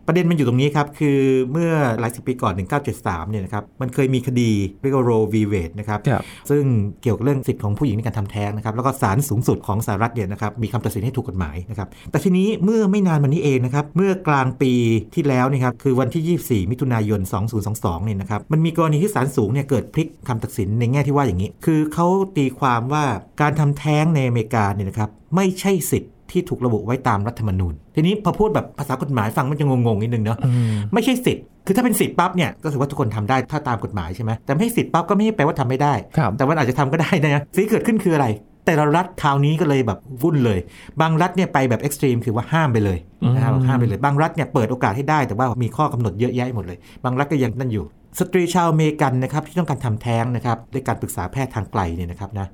[0.06, 1.18] ประเด็นมันอยู่ตรงนี้ครับ คือ
[1.52, 2.54] เมื่อหลายสิบปีก่อน
[2.92, 4.50] 1973 เนี่ยนะครับ มันเคยมีคดี
[4.82, 6.62] เรียกว่าโรวีเวดนะครับครับซึ่ง
[7.02, 14.72] เกี่ยวกับเรื่องสิทธิของผู้หญิงในการทำแท้งนะครับ แล้วก็ศาลสูงสุดของสหรัฐเนี่ยนะครับ มีคำตัดสินให้ถูกกฎหมายนะครับ แต่ทีนี้เมื่อไม่นานมานี้เองนะครับ เมื่อกลางปี
[15.14, 17.20] ที่แล้วเนะครับ คือวันที่ 24 มิถุนายน
[17.62, 22.06] 2022 เนี่ยนะครับ มันมีกรณีที่ศาลสูงเนี่ยเกิดพลิกคำตัดสินในแง่ที่ว่าอย่างนี้ คือเขา
[22.36, 23.04] ตีความว่า
[23.40, 38.26] การทำแท้งในอเมริกาเนี่ยนะครับไม่ใช่สิทธิ์ ที่ถูกระบุไว้ตามรัฐธรรมนูญ ทีนี้พอพูดแบบภาษากฎหมายฟังมันจะงงๆนิดนึงเนาะอืมไม่ใช่สิทธิ์คือถ้าเป็นสิทธิ์ปั๊บเนี่ยก็ถือว่าทุกคนทำได้ถ้าตามกฎหมายใช่ไหมแต่ไม่ใช่สิทธิ์ปั๊บก็ไม่ได้แปลว่าทำไม่ได้ครับแต่มันอาจจะทำก็ได้นะสิ่งที่เกิดขึ้นคืออะไร
[38.66, 40.58] แต่ละรัฐคราวนี้ก็เลยแบบวุ่นเลย
[41.00, 42.98] บางรัฐเนี่ยไปแบบ extreme คือว่าห้ามไปเลย
[43.34, 47.84] นะครับอืมห้ามไปเลย บางรัฐเนี่ยเปิดโอกาสให้ได้แต่ว่ามีข้อกำหนดเยอะแยะหมดเลย บางรัฐก็ยังนั่นอยู่
[48.20, 52.46] สตรีชาวอเมริกันนะครับที่ต้องการทำแท้งนะครับด้วยการปรึกษาแพทย์ทางไกลเนี่ยนะครับนะ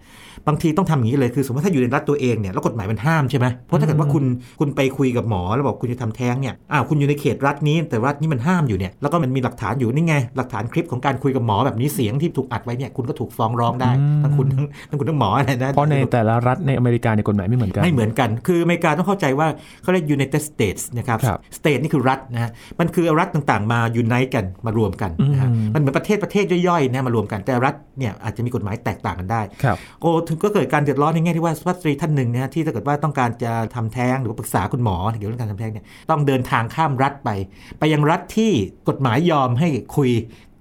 [0.47, 4.25] บางทีต้องทำอย่างนี้เลยคือ สมมติถ้าอยู่ในรัฐตัวเองเนี่ยแล้วกฎหมายมันห้ามใช่ไหมเพราะถ้าเกิดว่าคุณ
[4.61, 19.49] คุณไปคุยกับหมอแล้วบอกคุณจะทำแท้งเนี่ยอ้าวคุณอยู่ในเขตรัฐนี้ แต่รัฐนี้มันห้ามอยู่เนี่ยแล้วก็มันมีหลักฐานอยู่นี่ไงหลักฐานคลิปของการคุยกับหมอแบบนี้เสียงที่ถูกอัดไว้เนี่ยคุณก็ถูกฟ้องร้องได้อืมทั้งคุณทั้งทั้งคุณทั้งหมออะไรนะเพราะในแต่ละรัฐในอเมริกาในยกฎหมายไม่เหมือนกันไม่เหมือนกัน คืออเมริกาต้องเข้าใจว่า
[19.83, 37.31] เขาเรียก United States นะครับครับ State นี่คือรัฐนะฮะมันคือเอารัฐต่างๆ มา unite กันมารวมกันนะฮะอืมมันเหมือนประเทศประเทศย่อยๆนะมารวมกันแต่รัฐเนี่ยอาจจะมีกฎหมายแตกต่างกันได้ครับโอ้ถึงก็เกิดการเดือดร้อนในแง่ที่ว่าสุภาพสตรีท่านหนึ่งนะฮะที่ถ้าเกิดว่าต้องการจะทำแท้งหรือว่าปรึกษาคุณหมอเกี่ยวกับเรื่องการทำแท้งเนี่ยต้องเดินทางข้ามรัฐไป
[37.79, 38.53] ไปยังรัฐที่
[38.89, 40.11] กฎหมายยอมให้คุย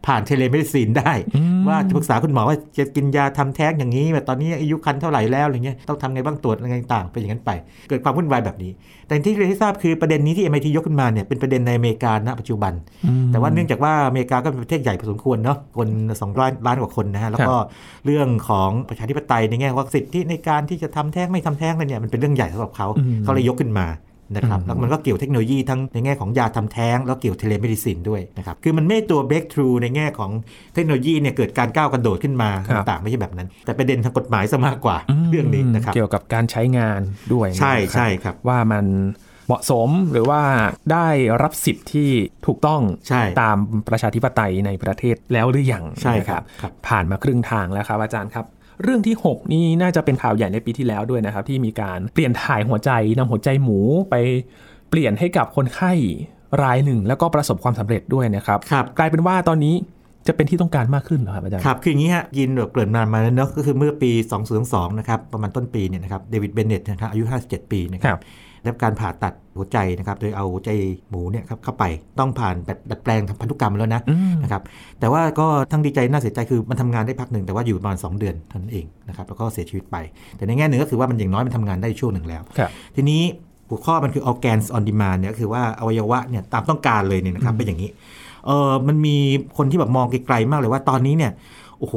[0.08, 7.52] ผ่าน telemedicine ได้อืมว่าจะปรึกษาคุณหมอว่าจะกินยาทำแท้งอย่างนี้แบบตอนนี้อายุครรภ์เท่าไหร่แล้วอะไรเงี้ยต้องทำไงบ้างตรวจอะไรต่างๆเป็นอย่างนั้นไป
[7.90, 8.72] เกิดความวุ่นวายแบบนี้
[9.08, 12.74] แต่ที่เรียนให้ทราบคือประเด็นนี้ที่ MIT ยกขึ้นมาเนี่ยเป็นประเด็นในอเมริกาณปัจจุบัน
[13.06, 15.90] อืมแต่ว่าเนื่องจากว่าอเมริกาก็เป็นประเทศใหญ่พอสมควรเนาะคน
[16.20, 17.56] 2ล้านล้านกว่าคนนะฮะแล้วก็
[18.06, 23.88] เรื่องของประชาธิปไตยในแง่ว่าสิทธิในการที่จะทำแท้งไม่ทำแท้งอะไรเนี่ยมันเป็นเรื่องใหญ่สำหรับเขาอืมเขาเลยยกขึ้นมา
[24.36, 30.32] นะครับอืมแล้วมันก็เกี่ยวเทคโนโลยีทั้งในแง่ของยาทำแท้ง แล้วเกี่ยว telemedicine ด้วยนะครับคือมันไม่ตัว breakthrough ในแง่ของ
[30.74, 34.98] เทคโนโลยีเนี่ยเกิดการก้าวกระโดดขึ้นมาครับต่างๆไม่ใช่แบบนั้น แต่ประเด็นทางกฎหมายซะมากกว่า
[35.30, 37.02] เรื่องนี้นะครับเกี่ยวกับการใช้งาน
[37.34, 38.86] ด้วยใช่นะครับใช่ครับว่ามัน
[39.48, 40.42] เหมาะสมหรือว่า
[40.92, 41.08] ได้
[41.44, 42.10] รับสิทธิ์ที่
[42.46, 43.58] ถูกต้องใช่ตาม
[43.90, 48.46] ประชาธิปไตยในประเทศแล้วหรือยังใช่นะครับครับ ผ่านมาครึ่งทางแล้วครับอาจารย์ครับ
[48.84, 54.16] เรื่องที่ 6 นี่น่าจะเป็นข่าวใหญ่ในปีที่แล้วด้วยนะครับ ที่มีการเปลี่ยนถ่ายหัวใจนำหัวใจหมูไป
[54.90, 55.92] เปลี่ยนให้กับคนไข้
[56.64, 59.76] รายหนึ่ง แล้วก็ประสบความสำเร็จด้วยนะครับครับกลายเป็นว่าตอนนี้
[60.28, 64.12] จะเป็นที่ต้องการมากขึ้นเหรอครับอาจารย์ ครับ คืออย่างนี้ฮะยินแบบเกริ่นนานมาแล้วเนอะก็คือเมื่อปี
[64.56, 68.22] 2002นะครับ ประมาณต้นปีเนี่ยนะครับ เดวิด เบนเน็ตนะครับ อายุ 57 ปีนะคครัรับบ
[68.68, 70.70] ได้รับการผ่าตัดหัวใจนะครับโดยเอาหัวใจ
[71.10, 71.84] หมูเนี่ยครับเข้าไป
[72.20, 74.62] ต้องผ่านแบบดัดแปลงทำพันธุกรรมแล้วนะอืมนะครับ
[75.00, 79.98] แต่ว่าก็ทั้งดีใจน่าเสียใจคือมันทำงานได้พักหนึ่งแต่ว่าอยู่ประมาณ2เดือนเท่านั้นเองนะครับแล้วก็เสียชีวิตไป
[80.38, 83.22] แต่ในแง่หนึ่งก็คือว่ามันอย่างน้อยมันทำงานได้ช่วงหนึ่งแล้วครับทีนี้
[83.70, 87.90] หัวข้อมันคือ organs on demand เนี่ยก็คือว่าอวัยวะเนี่ยตามต้องการเลยเนี่ยนะครับเป็นอย่างนี้
[88.46, 89.16] เออมันมี
[89.58, 91.32] คนที่แบบมองไกลๆมากเลยว่าตอนนี้เนี่ย
[91.80, 91.96] โอ้โห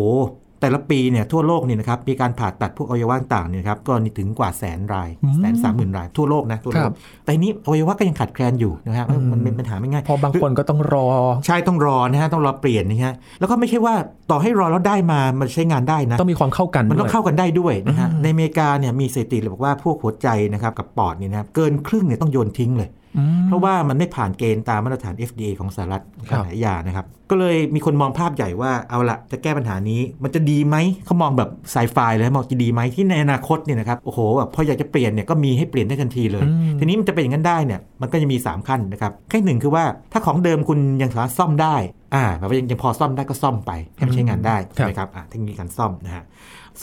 [0.60, 6.94] แต่ละปีเนี่ยทั่วโลกเนี่ยนะครับมีการผ่าตัดพวกอวัยวะต่างๆเนี่ยนะครับก็ถึงกว่าแสนรายอืมแสนสามหมื่นรายทั่วโลกนะทั่วโลครักบ
[7.24, 11.06] แต่นี้อวัยวะก็ยังขาดแคลนอยู่นะครับมันเป็นปัญหาไม่ง่ายเพอบางคนก็ต้องรอ
[11.46, 13.94] ใช่ต้องรอนะฮะต้องรอเปลี่ยนนะฮะแล้วก็ไม่ใช่ว่า
[14.30, 22.99] ต่อให้รอแล้วได้มามันใช้งานได้นะต้องมีความเข้ากันมันต้องด้วยเข้ากันได้ด้วยนะฮะอืมในอเมริกาเนี่ยมีสถิติเลยบอกว่าพวกหัวใจนะครับกับปอดเนี่ยนะครับเกินครึ่งเนี่ยต้องโยนทิ้งเลยอืม
[23.46, 41.76] เพราะว่ามันไม่ผ่านเกณฑ์ตามมาตรฐาน FDA ของสหรัฐครัการบขายยานะครับ ก็เลยมีคนมองภาพใหญ่ว่าเอาละจะแก้ปัญหานี้ มันจะดีไหมเขามองแบบไซไฟเลยมองจะดีไหมที่ในอนาคตเนี่ยนะครับโอ้โหแบบพออยากจะเปลี่ยนเนี่ยก็มีให้เปลี่ยนได้ทันทีเลยอืมทีนี้มันจะเป็นอย่างนั้นได้เนี่ยมันก็จะมี 3 ขั้นนะครับขั้นหนึ่งคือว่าถ้าของเดิมคุณยังสามารถซ่อมได้
[42.14, 46.24] อ่าแบบว่ายังยังพอซ่อมได้ก็ซ่อมไปให้มันใช้งานได้ใช่ไหมครับอ่าเทคนิคการซ่อมนะฮะ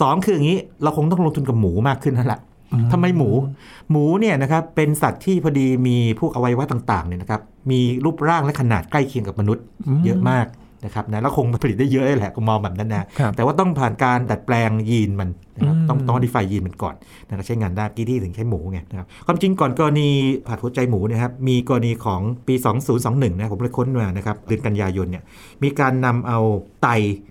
[0.00, 2.40] สองคืออย่างนี้เราคงต้องลงทุนกับหมูมากขึ้นนั่นแหละ
[2.92, 3.30] ทำไมหมู
[3.90, 10.46] หมูเนี่ยนะครับเป็นสัตว์ที่พอดีมีพวกอวัยวะต่างๆเนี่ยนะครับมีรูปร่างและขนาดใกล้เคียงกับมนุษย์อืมเยอะมาก
[10.84, 16.94] นะครับนะแล้วคงผลิตได้เยอะเลยแหละก็มองแบบนั้นนะครับแต่ว่าต้องผ่านการดัดแปลงยีนมัน นะครับอืมต้องต้องดีไฟยีนมันก่อน
[17.28, 20.08] นะครับใช้งานได้กี่ที่ถึงใช้หมูไงนะครับความจริงก่อนกรณี
[20.46, 22.54] ผ่าหัวใจหมูเนะครับมีกรณีของปี
[22.96, 25.22] 2021นะผมเลยค้นมานะครับเดือนกันยายนเนี่ย
[25.62, 26.38] มีการนำเอา
[26.82, 26.88] ไต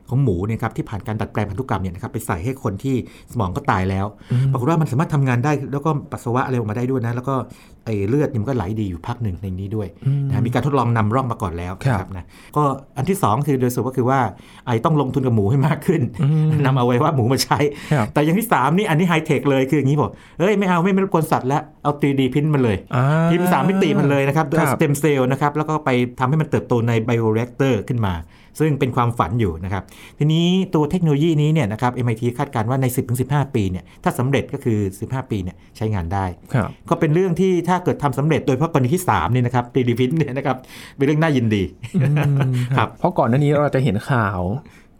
[0.10, 2.96] ของหมูเนยครับที่ผ่านการดัดแปลงพันธุกรรมเนี่ยนะครับไปใส่ให้คนที่
[3.32, 4.06] สมองก็ตายแล้ว
[4.52, 7.36] ปรากฏว่ามันสามารถทำงานได้แล้วก็ปัสสาวะอะไรออกมาได้ด้วยนะแล้วก็
[7.86, 12.26] ไอ้เลือดนี่มันก็ไหลดีอยู่พักหนึ่งในนี้ด้วยอืมนะมีการทดลองนำร่องมาก่อนแล้วครับนะ
[12.58, 12.64] ก็
[12.98, 14.20] อันที่ 2 คือโดยสรุปก็คือว่า
[14.66, 17.60] ไอ้ต้องลงทุนกับหมูให้มากขึ้นอืมนำเอาไว้ว่าหมูมาใช้
[17.94, 28.16] ครับแต่อย่างที่3นี่อันนี้ไฮเทคเลยคืออย่างนี้บอกเอ้ยไม่เอาไม่ไม่รบกวนสัตว์แล้วเอา 3D พิมพ์มันเลยอ่าพิมพ์สามมิติมันเลยนะครับโดยครับเอาสเต็มเซลล์นะครับแล้วก็ไปทำให้มันเติบโตใน bioreactor ขึ้นมา
[28.60, 29.84] ซึ่งเป็นความฝันอยู่นะครับ
[30.18, 32.86] ทีนี้ตัวเทคโนโลยีนี้เนี่ยนะครับ MIT คาดการณ์ว่าใน
[33.20, 40.58] 10-15 ปีเนี่ยถ้าสำเร็จก็คือ 15 ปีเนี่ยใช้งานได้ครับก็เป็นเรื่องที่ถ้าเกิดทำสำเร็จโดยเฉพาะกรณีที่3เนี่ยนะครับตีดีพินเนี่ยนะครับ
[40.96, 41.64] เป็นเรื่องน่ายินดี
[42.02, 42.10] อื
[42.52, 44.42] มครับเพราะก่อนหน้านี้เราจะเห็นข่าว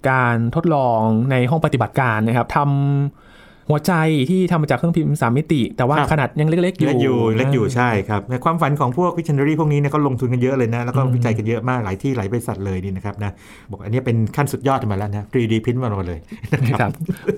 [0.10, 3.27] การทดลองในห้องปฏิบัติการนะครับทำ
[3.70, 3.94] หัวใจ
[4.30, 13.32] ที่ทำมาจากเครื่องพิมพ์สามมิติ แต่ว่าครับขนาดยังเล็กๆอยู่เล็กอยู่เล็กอยู่ใช่ครับในความฝันของพวกวิช i น a r y พวกนี้เนี่ยก็ลงทุนกันเยอะเลยนะ แล้วก็วิจัยกันเยอะมากหลายที่หลายบริษัทเลยนี่นะครับนะ
[13.72, 16.20] บอกอันนี้เป็นขั้นสุดยอดมาแล้วนะ 3D พิมพ์มาเลย
[16.82, 16.92] ครับ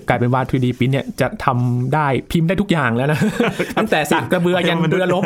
[0.08, 3.18] กลายเป็นว่า 3D พิมพ์เนี่ยจะทำได้พิมพ์ได้ทุกอย่างแล้วนะ
[3.78, 5.22] ตั้งแต่สักกระเบือยันเรือลบ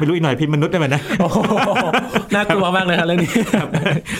[0.00, 1.38] ไม่รู้อีกหน่อยพิมพ์มนุษย์ได้ไหมนะโอ้โห
[2.34, 3.32] น่ากลัวมากเลยครับเรื่องนี้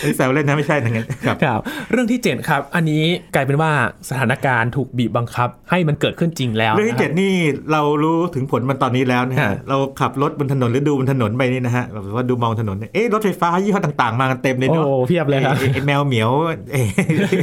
[0.05, 1.61] นี่แซวเล่นนะไม่ใช่นะงั้นครับครับ
[1.93, 3.03] เรื่องที่7ครับ อันนี้
[3.35, 3.71] กลายเป็นว่า
[4.09, 7.33] สถานการณ์ถูกบีบบังคับ ให้มันเกิดขึ้นจริงแล้วเรื่องที่นะคเจ็รัดบนี่
[7.73, 16.31] เรารู้ถึงผลมันตอนนี้แล้วนะฮะฮะเราขับรถบนถนนหรือดูบนถนนไปนี่นะฮะแบบว่าดูมองถนนเนี่ยเอ๊ะรถไฟฟ้ายี่ห้อต่างๆ มากันเต็มเลยโอ้เนาะเพียบเลยครับไอ้ไอ้แมวเหมียว
[16.73, 16.87] เอ๊ะ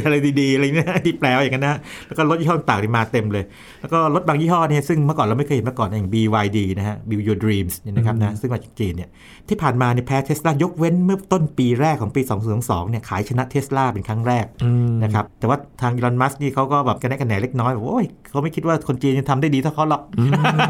[0.06, 3.44] อะไรดีๆอะไรเนี่ยที่แปลว่าอย่างนั้นนะแล้วก็รถยี่ห้อต่างๆนี่มาเต็มเลย
[3.80, 9.08] แล้วก็รถบางยี่ห้อเนี่ยซึ่งเมื่อก่อนเราไม่เคยเห็นมาก่อนอย่าง BYD นะฮะ Build Your Dreams เนี่ยนะครับนะซึ่งมาจากจีนเนี่ย
[9.48, 12.20] ที่ผ่านมาเนี่ยแพ้เทสลายกเว้นเมื่อต้นปีแรกของปี
[12.56, 20.02] 2022เนี่ยขายชนะเทสลาเป็นครั้งแรกอืมนะครับแต่ว่าทางอีลอนมัสก์นี่เขาก็แบบกันแน่กันแหนเล็กน้อยบอกว่าโอ้ยเขาไม่คิดว่าคนจีนจะทำได้ดีเท่าเขาหรอก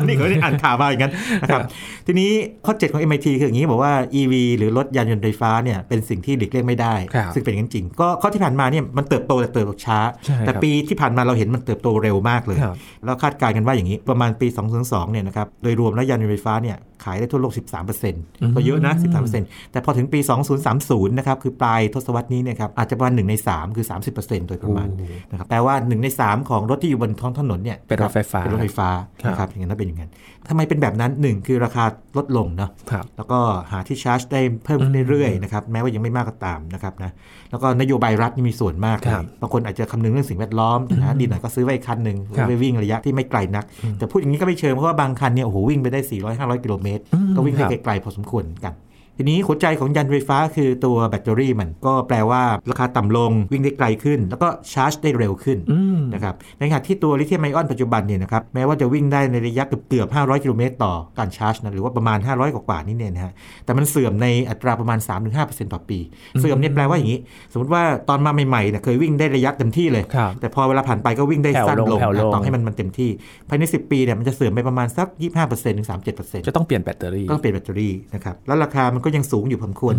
[0.06, 1.60] นี่เขาได้อ่านข่าวมาอย่างนั้นนะครับ
[2.06, 2.30] ทีนี้
[2.66, 14.46] ข้อ 7 ของ MIT คืออย่างนี้บอกว่า EV หรือรถยานยนต์ไฟฟ้าเนี่ยเป็นสิ่งที่หลีกเลี่ยงไม่ได้ครับซึ่งเป็นอย่างนั้นจริง ก็ข้อที่ผ่านมาเนี่ยมันเติบโตแต่เติบโตช้าใช่ครับแต่ปีที่ผ่านมาเราเห็นมันเติบโตเร็วมากเลยครับแล้วคาดการณ์กันว่าอย่างนี้ประมาณปี
[14.80, 17.52] 2002เนี่ยนะครับโดยรวมแล้วยานยนต์ไฟฟ้าเนี่ยขายได้ทั่วโลก
[17.98, 18.92] 13%ก็เยอะนะ
[19.32, 20.20] 13%แต่พอถึงปี
[20.64, 28.88] 2030 นะครับ คือปลายทศวรรษนี้เนยครับอาจจะประมาณ1ใน 3 คือ 30%โดยประมาณโอ้นะครับแปลว่า 1 ใน 3 ของรถที่อยู่บนท้องถนนเนี่ยเป็นรถไฟฟ้าเป็นรถไฟฟ้า
[29.22, 30.10] ครับนะครับอย่างนั้นถ้าเป็นอย่างนั้น
[30.48, 31.84] ทำไมเป็นแบบนั้น1คือราคา
[32.16, 33.38] ลดลงเนาะครับแล้วก็
[33.72, 37.10] หาที่ชาร์จได้เพิ่มขึ้นเรื่อยๆนะครับแม้ว่ายังไม่มากก็ตามนะครับนะ
[37.50, 43.64] แล้วก็นโยบายรัฐนี่มีส่วนมากเลครัยบบางคนอาจจะคำนึงเรื่องสิ่งแวดล้อมนะดีหน่อยก็ซื้อไว้อีกคันหนึ่งครับไว้วิ่งระยะที่ไม่ไกลนัก
[43.98, 46.00] แต่พูดอย่างนี้ก็ไม่เชิงเพราะว่าบางคันเนี่ยโอ้โหวิ่งไปได้
[46.32, 48.74] 400-500 กิโลเมตรอืมก็วิ่งได้ครับไกลๆพอสมควรกัน
[49.16, 63.32] ทีนี้หัวใจของยานไฟฟ้าคือตัวแบตเตอรี่มันก็แปลว่าราคาต่ำลงวิ่งได้ไกลขึ้น แล้วก็ชาร์จได้เร็วขึ้นอืมนะครับในขณะที่ตัวลิเธียมไอออนปัจจุบันเนี่ยนะครับแม้ว่าจะวิ่งได้ในระยะเกือบเกือบ500 กิโลเมตรต่อการชาร์จนะหรือว่าประมาณ 500 กว่าๆนี่เนี่ยนะฮะ
[63.64, 64.98] แต่มันเสื่อมในอัตราประมาณ
[65.36, 65.98] 3-5%ต่อปี
[66.40, 67.20] เสื่อมเนี่ยแปลว่าอย่างนี้
[67.52, 73.10] สมมติว่าตอนมาใหม่ๆเนี่ยเคยวิ่งได้ระยะเต็มที่เลยครับแต่พอเวลาผ่านไปก็วิ่งได้แผ่วสั้นลงลงแผ่วลงนะต้องให้มันมันเต็มที่
[73.48, 75.08] ภายใน 10 ปีเนี่ยมันจะเสื่อมไปประมาณสัก
[75.42, 79.94] 25%ถึง37%จะต้องเปลี่ยนแบตเตอรี่ต้องเปลี่ยนแบตเตอรี่นะครับแล้วราคามันก็ยังสูงอยู่พอสมควร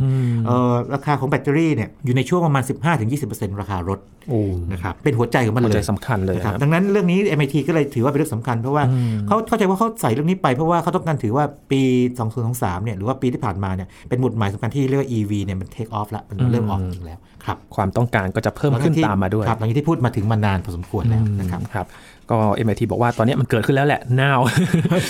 [0.46, 2.64] เอ่อราคาของแบตเตอรี่เนี่ยอยู่ในช่วงประมาณ
[3.12, 4.42] 15-20%ราคารถโอ้
[4.72, 8.84] นะครับเป็นหัวใจของมันหัวเลใจยสำคัญเลยนะครับครับดังนั้นเรื่องนี้ MIT ก็เลยถือว่าเป็นเรื่องสำคัญเพราะว่า
[9.28, 11.82] เขาเข้าใจว่าเขาใส่เรื่องนี้ไปเพราะว่าเขาต้องการถือว่าปี
[12.34, 21.88] 2023เนี่ยหรือว่าปีที่ผ่านมาเนี่ยเป็นหมุดหมายสำคัญที่เรียกว่า EV เนี่ยมัน take off ละมันเริ่มออกจริงแล้วครับความต้องการก็จะเพิ่มขึ้นหลังจกที่ตามมาด้วยครับหลังจากที่พูดมาถึงมานานพอสมควรแล้วนะครับครับ
[22.32, 24.40] ก็ MIT บอกว่าตอนนี้มันเกิดขึ้นแล้วแหละ now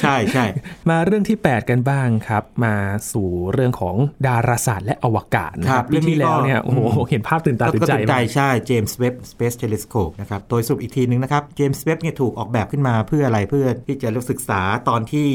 [0.01, 0.45] ใช่ใช่
[0.89, 2.75] มาเรื่องที่ 8 กันบ้างครับ มา
[3.11, 3.95] สู่เรื่องของ
[4.27, 15.27] ดาราศาสตร์และอวกาศนะคครัรับบปีที่แล้วเนี่ยเรื่องนี้ก็โอ้โหเห็นภาพตื่นตาตื่นใจก็ตื่นใจมากใช่ James Webb Space Telescope นะครับโดยสรุปอีกทีนึงนะครับ James Webb เนี่ยถูกออกแบบขึ้นมาเพื่ออะไรเพื่อที่จะศึกษาตอนที่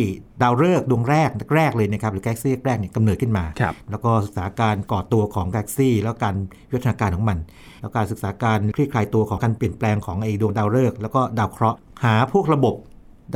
[0.43, 6.35] ดาวฤกษ์ดวงแรกแรกเลยนะครับหรือกาแล็กซี่แรกเนี่ยกำเนิดขึ้นมาครับแล้วก็ศึกษาการก่อตัวของกาแล็กซี่แล้วการ
[6.69, 7.39] วิวัฒนาการของมัน
[7.81, 12.75] แล้วการศึกษาการคลี่คลายตัวของการเปลี่ยนแปลงของไอ้ดวงดาวฤกษ์แล้วก็ดาวเคราะห์หาพวกระบบ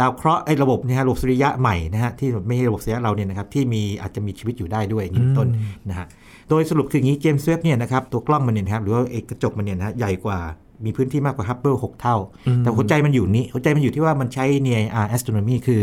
[0.01, 5.49] ดาวเคราะห์ไอ้ระบบนี่ฮะระบบสุริยะใหม่นะฮะที่ไม่ใช่ระบบสุริยะเราเนี่ยนะครับที่มีอาจจะมีชีวิตอยู่ได้ด้วยอย่างนี้เป็นต้น
[5.89, 6.07] นะฮะ
[6.49, 10.39] โดยสรุปคืออย่างนี้เจมส์เว็บเนี่ยนะครับตัวกล้องมันเนี่ยนะครับหรือว่าไอ้กระจกมันเนี่ยนะฮะใหญ่กว่า
[10.85, 12.17] มีพื้นที่มากกว่าฮับเบิล6เท่า
[12.59, 15.81] แต่หัวใจมันอยู่นี้หัวใจมันอยู่ที่ว่ามันใช้ near IR astronomy คือ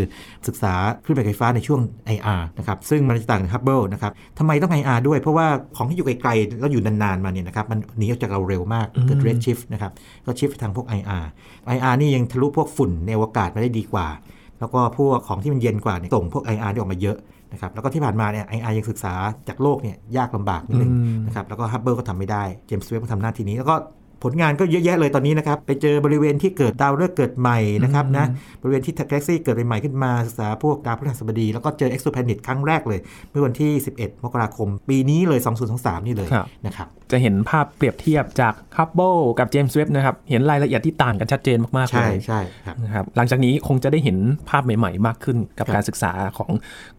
[0.47, 0.73] ศึกษา
[1.03, 1.79] คลื่นแม่เหล็กไฟฟ้าในช่วง
[2.15, 9.91] IR นะครับ ซึ่งมันจะต่างจากฮับเบิลนะครับทำไมต้อง IR ด้วย เพราะว่าของที่อยู่ไกลๆ แล้วอยู่นาน ๆ มาเนี่ยนะครับ มันหนีออกจากเราเร็วมาก เกิด red shift นะครับ
[10.25, 11.25] ก็ shift ไปทางพวก IR
[11.75, 14.07] IR นี่ยังทะลุพวกฝุ่นในอวกาศมาได้ดีกว่า
[14.59, 17.17] แล้วก็พวกของที่มันเย็นกว่าเนี่ยส่งพวก IR ที่ออกมาเยอะ
[17.53, 19.13] นะครับแล้วก็ที่ผ่านมาเนี่ย IR ยังศึกษา
[19.47, 20.91] จากโลกเนี่ยยากลำบากนิดนึง
[21.25, 23.75] นะครับแล้วก็ฮับเบิลก็ทำไม่ได้เจมส์เว็บบ์ก็ทำหน้าที่นี้ แล้วก็
[24.23, 28.25] ผลงานก็เยอะแยะเลยตอนนี้นะครับ ไปเจอบริเวณที่เกิดดาวฤกษ์เกิดใหม่นะครับนะ
[28.61, 32.99] บริเวณที่กาแล็กซี่เกิดใหม่ๆขึ้นมาศึกษาพวกดาวพฤหัสบดี แล้วก็เจอ exoplanet ครั้งแรกเลย
[33.31, 35.39] เมื่อวันที่ 11 มกราคม ปีนี้เลย
[35.73, 44.17] 2023 นี่เลยครับนะครับจะเห็นภาพเปรียบเทียบจากฮับเบิลกับเจมส์เว็บนะครับเห็นรายละเอียดที่ต่างกันชัดเจนมากๆเลใช่ยใช่ครับนะครับหลังจากนี้คงจะได้เห็น
[44.49, 46.51] ภาพใหม่ ๆ มากขึ้นกับครับการศึกษาของ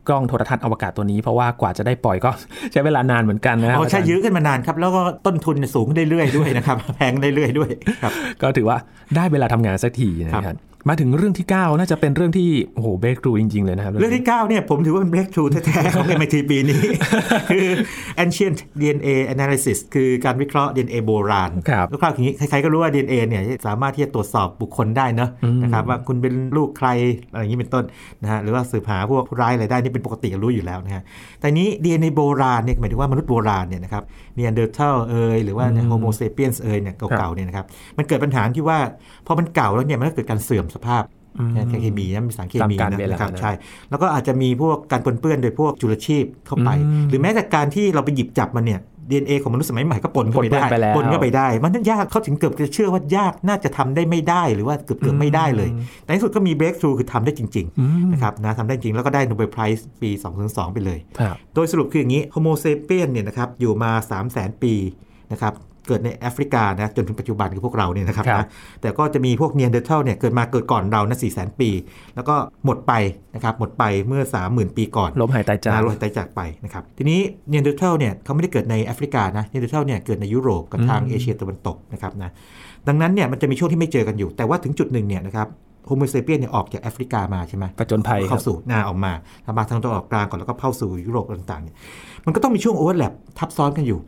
[0.09, 2.31] กล้องโทรทัศน์อวกาศตัวนี้เพราะว่ากว่าจะได้ปล่อยก็
[2.73, 7.71] ใช้เวลานานเหมือนกันนะอ๋อใช่อาจารย์ยื้อขึ้นมานานครับ แล้วก็ต้นทุนเนี่ยสูงขึ้นเรื่อยๆด้วยนะครับ แพงเรื่อยๆด้วย
[8.03, 8.13] ครับ
[8.43, 8.77] ก็ถือว่า
[9.17, 10.57] ได้เวลาทำงานสักทีนะครับ
[10.89, 16.81] มาถึงเรื่องที่ 9 น่าจะเป็นเรื่องที่โอ้โหเบรกทรูจริง ๆ เลยนะครับ เรื่องที่ 9 เนี่ยผมถือว่าเป็น breakthrough แท้ๆของ MIT ปีนี้
[17.51, 17.69] คือ
[18.25, 25.31] ancient DNA analysis คือการวิเคราะห์ DNA โบราณครับคร่าวๆอย่างนี้ใครๆก็รู้ว่า DNA เนี่ยสามารถที่จะตรวจสอบบุคคลได้เนอะ
[25.63, 26.89] นะครับว่าคุณเป็นลูกใคร
[27.33, 27.85] อะไรอย่างนี้เป็นต้น
[28.23, 31.03] นะฮะหรือว่าสืบหาพวกผู้ร้ายอะไรได้นี่เป็นปกติรู้อยู่แล้วนะฮะ
[31.41, 34.03] แต่นี้ DNA โบราณเนี่ยหมายถึงว่ามนุษย์โบราณเนี่ยนะครับ
[34.35, 37.67] เนียนเดอร์เทลเอยหรือว่าโฮโมเซเปียนส์เอยเนี่ยเก่าๆเนี่ยนะครับ
[37.99, 38.79] มันเกิดปัญหาที่ว่า
[39.27, 41.05] พอมันเก่าแล้วเนี่ยมันก็เกิดการเสื่อมสภาพ
[41.55, 43.53] นะเคมีนะมีสารเคมีตามกาลนะเวลานะครับนะใช่
[43.91, 46.71] แล้วก็อาจจะมีพวกการปนเปื้อนโดยพวกจุลชีพเข้าไป
[47.09, 48.81] หรือแม้แต่การที่เราไปหยิบจับมันเนี่ย
[49.11, 55.71] DNA ของมนุษย์สมัยใหม่ก็ปนเข้าไปได้ปนเปื้อนไปแล้วปนเข้าไปได้ มันยากเขาถึงเกือบจะเชื่อว่ายากน่าจะทำได้ไม่ได้หรือว่าเกือบเกือบไม่ได้เลย
[56.05, 60.11] ในที่สุดก็มี breakthrough คือทำได้จริงๆนะครับนะทำได้จริงแล้วก็ได้ Nobel Prize ปี
[60.43, 64.75] 2002 ไปเลยครับโดยสรุปคืออย่างนี้ Homo sapiens เนี่ยนะครับอยู่มา 3 0 0 0 0 0 ปี
[65.33, 65.53] นะครับ
[65.87, 68.47] เกิดในแอฟริกานะจนถึงปัจจุบันคือพวกเราเนี่ยนะครับครับนะ
[68.83, 71.71] แต่ก็จะมีพวกเนียนเดอร์เทลเนี่ยเกิดมาเกิดก่อนเรานะ4 0 0 0 0 0ปี
[72.15, 72.93] แล้วก็หมดไป
[73.35, 82.31] นะครับหมดไปเมื่อ 30,000 ปีก่อนล้มหายตายจากนะล้มตายจากไปนะครับทีนี้เนียนเดอร์เทลเนี่ยเขาไม่ได้เกิดในแอฟริกานะเนียนเดอร์เทลเนี่ยเกิดในยุโรปกับทางเอเชียตะวันตกนะครับนะ
[82.89, 85.49] ดังนั้นเนี่ยมันจะมีช่วงที่ไม่เจอกันอยู่ แต่ว่าถึงจุดหนึ่งเนี่ยนะครับ
[85.87, 89.13] โฮโมเซเปียนเนี่ยออกจากแอฟริกามาใช่ไหมประจนภัยครัเข้าบสู่หน้าออกมา
[89.45, 91.77] ทางมาทางตะวันออกกลางก่อนแล้วก็เข้าสู่ยุโรปต่างๆเนี่ย
[92.27, 93.99] มันก็ต้องมีช่วง overlap ทับซ้อนกันอยู่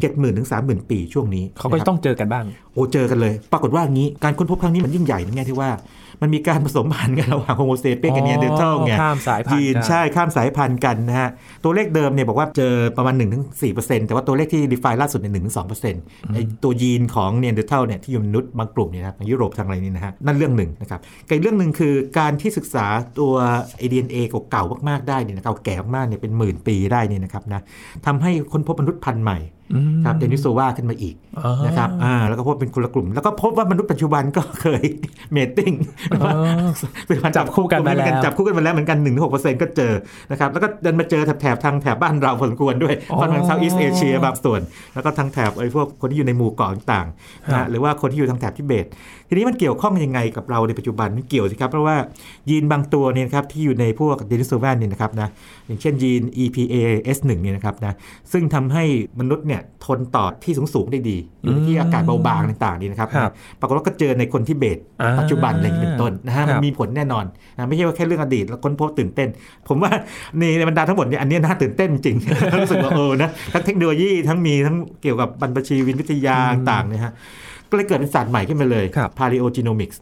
[0.00, 5.70] เจ็ดหมื่นถึงสามหมื่นปีช่วงนี้เขาก็นะครับต้องเจอกันบ้าง โอ้เจอกันเลย ปรากฏว่างี้การค้นพบครั้งนี้มันยิ่งใหญ่ในแง่ที่ว่า
[6.22, 11.28] มันมีการผสมพันธุ์กันระหว่างโฮโมเซเปียนกับเนียนเดอร์เทลไงข้ามสายพันธุ์ยีนกันใช่ข้ามสายพันธุ์กันนะฮะ
[11.64, 13.14] ตัวเลขเดิมเนี่ยบอกว่าเจอประมาณ
[13.60, 15.34] 1-4%แต่ว่าตัวเลขที่ดีไฟล่าสุดเนี่ย
[15.82, 22.86] 1-2%ไอ้ตัวยีนของเนียนเดอร์เทลเนี่ยที่อยู่ในมนุษย์บางกลุ่มเนี่ยนะครับทางยุโรปทางอะไรนี่นะฮะนั่นเรื่องหนึ่งนะครับกับอีกเรื่องหนึ่งคือการที่ศึกษา
[23.18, 23.32] ตัว
[23.76, 24.16] ไอดีเอ็นเอ
[24.50, 27.62] เก่าๆมากๆได้เนี่ยนะเก่าแก่มากๆเนี่ยเป็นหมื่นปีได้เนี่ยนะครับนะ
[28.06, 29.38] ทำให้ค้นพบมนุษย์พันธุ์ใหม่
[30.04, 34.84] ครับเดนิโซวานขึ้นมาอีกอ๋อนะครับอ่าแล้วก็พบเป็นคนละกลุ่ม แล้วก็พบว่ามนุษย์ปัจจุบันก็เคย
[35.32, 35.72] mating
[37.36, 38.98] จับคู่กันมาแล้วจับคู่กันมาแล้วเหมือนกัน
[39.30, 39.92] 1-6%ก็เจอ
[40.30, 44.60] นะครับแล้วก็เดินมาเจอแถบๆทางแถบบ้านเราพอสมควรด้วยอ๋อฝั่งทาง Southeast Asia บางส่วน
[44.94, 48.86] แล้วก็ทางแถบไอ้พวกคนที่อยู่ในหมู่เกาะต่างๆนะครับหรือว่าคนที่อยู่ทางแถบทิเบต
[49.30, 51.96] ทีนี้มันเกี่ยวข้องยังไงกับเราในปัจจุบันมันเกี่ยวสิครับเพราะว่า
[52.50, 55.28] ยีนบางตัวเนี่ยนะครับที่อยู่ในพวกเดนิสโซแวนเนี่ยนะครับนะ
[55.66, 57.92] อย่างเช่นยีน EPAS1 เนี่ยนะครับนะ
[58.32, 58.84] ซึ่งทำให้
[59.20, 67.24] มนุษย์เนี่ยทนต่อที่สูงๆได้ดีอยู่ในที่อากาศเบาบางต่างๆนี่นะครับครับปรากฏว่าก็เจอในคนทิเบตอ่าปัจจุบันอะไรอย่างนี้เป็นต้นนะฮะครับมันมีผลแน่นอน
[67.56, 69.28] นะไม่ใช่ว่าแค่เรื่องอดีตแล้วค้นพบตื่นเต้น
[69.68, 69.90] ผมว่า
[70.38, 72.16] ในในบรรดาทั้งหมดเนี่ยอันเนี้ยน่าตื่นเต้นจริง
[72.62, 76.36] รู้สึกว่าเออนะทั้งเทคโนโลยีทั้งมีทั้งเกี่ยวกับบรรพชีวินวิทยา
[76.70, 77.12] ต่างๆเนี่ยฮะ
[77.70, 79.98] ก็เลยเกิดเป็นศาสตร์ใหม่ขึ้นมาเลยครับ paleogenomics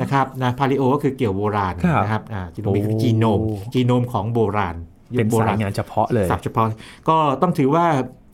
[0.00, 3.40] นะครับนะ paleo ก็คือเกี่ยวโบราณครับนะครับอ่า genomics คือโอ้จีโนม
[3.74, 4.76] จีโนมของโบราณ
[5.18, 6.66] เป็นสายงานเฉพาะเลยศัพท์เฉพาะ
[7.08, 7.86] ก็ต้องถือว่า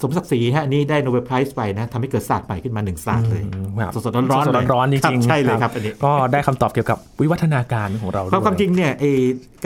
[0.03, 3.43] สมศักดิ์ศรีฮะอันนี่ได้โนเบลไพรส์ไปนะทำให้เกิดศาสตร์ใหม่ขึ้นมาหนึ่งศาสตร์เลย
[3.81, 9.05] ครับสดๆร้อนๆสเลดยๆร้อนๆจคบริงๆใช่เลยครับอันนี้ก็ได้คำตอบเกี่ยวกับวิวัฒนาการของเราเพด้ราะวยความจริงเนี่ยไอ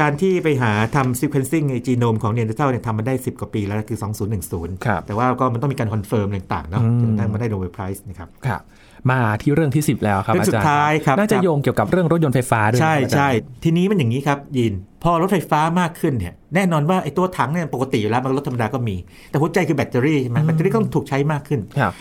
[0.00, 3.98] การที่ไปหาทำ sequencing ไอจีโนมของเนียนเดอร์เทลเนี่ยทำมาได้ 10 กว่าปีแล้วคือ
[4.42, 8.62] 2010ครับแต่ว่าก็มันต้องมีการคอนเฟิร์มต่างๆเนาะอืมจนได้มาได้โนเบลไพรส์นะครับครับ
[9.10, 13.30] มาที่เรื่องที่ 10 แล้วครับเรื่องอาสุดจารย์ท้ายครับน่าจะครับโยงเกี่ยวกับเรื่องรถยนต์ไฟฟ้าด้วยใช่นะครับอาจารย์ใช่
[13.64, 18.96] ทีนี้มันอย่างนี้ครับยิน พอรถไฟฟ้ามากขึ้นเนี่ยแน่นอนว่าไอ้ตัวถังเนี่ยปกติอยู่แล้วมันรถธรรมดาก็มี
[19.30, 21.92] แต่หัวใจคือแบตเตอรี่ใช่ไหมแบตเตอรี่ก็ต้องถูกใช้มากขึ้นครับ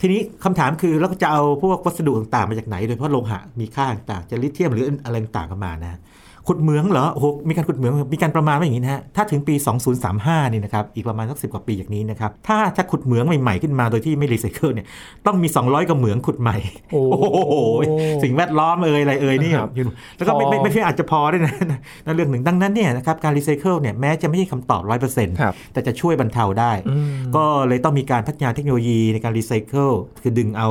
[0.00, 5.98] ทีนี้คำถามคือเราจะเอาพวกวัสดุต่างๆมาจากไหน โดยเฉพาะโลหะมีค่าต่างๆจะลิเธียมหรืออะไรต่างๆกันมานะ
[6.48, 9.54] ขุดเหมืองเหรอโอ้โหมีการขุดเหมืองมีการประมาณว่าอย่างนี้นะฮะถ้าถึงปี
[10.04, 14.86] 2035 นี่นะครับอีกประมาณสักสิบกว่าปีจากนี้นะครับถ้าถ้าขุดเหมืองใหม่ๆขึ้นมาโดยที่ไม่รีไซเคิลเนี่ย
[15.26, 16.56] ต้องมี 200กว่าเหมืองขุดใหม่
[16.92, 17.00] โอ้
[17.34, 17.54] โอ้โห
[18.22, 19.84] สิ่งแวดล้อมเอ่ยอะไรเอ่ยนี่ครับอยู่
[20.16, 21.54] แล้วก็ไม่พอไม่ไม่ใช่อาจจะพอด้วยนะ
[22.06, 29.90] นั่นเรื่องหนึ่งดังนั้นเนี่ยนะครับการรีไซเคิลเนี่ยแม้จะไม่ใช่คำตอบร้อยเปอร์เซ็นต์ครับแต่จะช่วยบรรเทาได้อืมก็เลยต้องมีการพัฒนาเทคโนโลยีในการรีไซเคิล
[30.22, 30.70] คือดึงเอา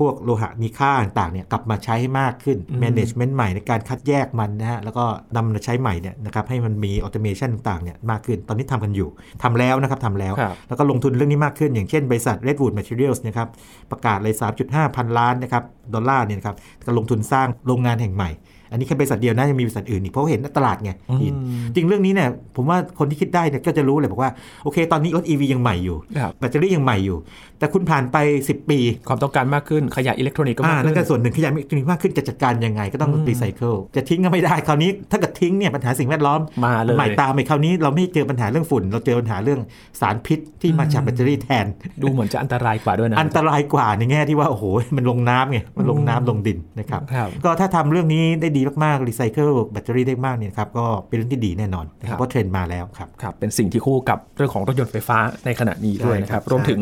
[0.00, 5.04] พวกโลหะมีค่าต่างๆเนี่ยกลับมาใช้ให้มากขึ้นอืม management ใหม่ในการคัดแยกมันนะฮะแล้วก็
[5.36, 9.08] นำมาใช้ใหม่เนี่ยนะครับให้มันมี automation ต่างๆเนี่ยมากขึ้น ตอนนี้ทำกันอยู่
[9.42, 13.48] ทำแล้วนะครับทำแล้วครับแล้วก็ลงทุนเรื่องนี้มากขึ้น อย่างเช่นบริษัท Redwood Materials นะครับ
[13.90, 14.34] ประกาศเลย
[14.64, 15.62] 3.5 พันล้านนะครับ
[15.94, 18.32] ดอลลาร์เนี่ยนะครับก็ลงทุนสร้างโรงงานแห่งใหม่
[18.72, 21.34] อันนี้แค่บริษัทเดียวนะยังมีบริษัทอื่นอีกเพราะเห็นตลาดไงอืมยิน
[21.74, 24.30] จริงเรื่องนี้เนี่ยผมว่าคนที่คิดได้เนี่ยก็จะรู้เลยบอกว่า
[24.64, 27.16] โอเค ตอนนี้รถ EV ยังใหม่อยู่ครับแบตเตอรี่ยังใหม่อยู่
[27.60, 28.16] แต่คุณผ่านไป
[28.48, 39.60] 10 ปี ความต้องการมากขึ้นขยะอิเล็กทรอนิกส์ก็มากอ่ามนั่ขึ้นอ่านั่นก็ส่วนหนึ่งขยะอิเล็กทรอนิกส์มากขึ้นจะจัดการยังไงก็ต้องอืมรีไซเคิลจะทิ้งก็ไม่ได้คราวนี้ถ้าเกิดทิ้งเนี่ยปัญหาสิ่งแวดล้อมมาเลยใหม่ตามไปคราวนี้เราไม่เจอปัญหาเรื่องฝุ่น เราเจอปัญหาเรื่อง
[40.00, 41.66] สารพิษที่มาจากแบตเตอรี่แทน
[42.02, 44.64] ดูเหมือนจะอันตรายกว่าด้วยนะอันตรายกว่าในแง่ที่ว่าโอ้โห
[44.96, 56.80] มันลงน้ำไงมันลงน้ำลงดินนะครับครับก็ถ้าทำเรื่องนี้ได้ดีมากๆรีไซเคิลแบตเตอรี่ได้มากเนี่ยครับก็เป็นเรื่องที่ดีแน่นอนนะคครับเพราะเทรนด์มาแล้วครับครับเป็นสิ่งที่คู่กับเรื่องของรถยนต์ไฟฟ้าในขณะนี้ด้วยนะครับใช่ครับรวมถึง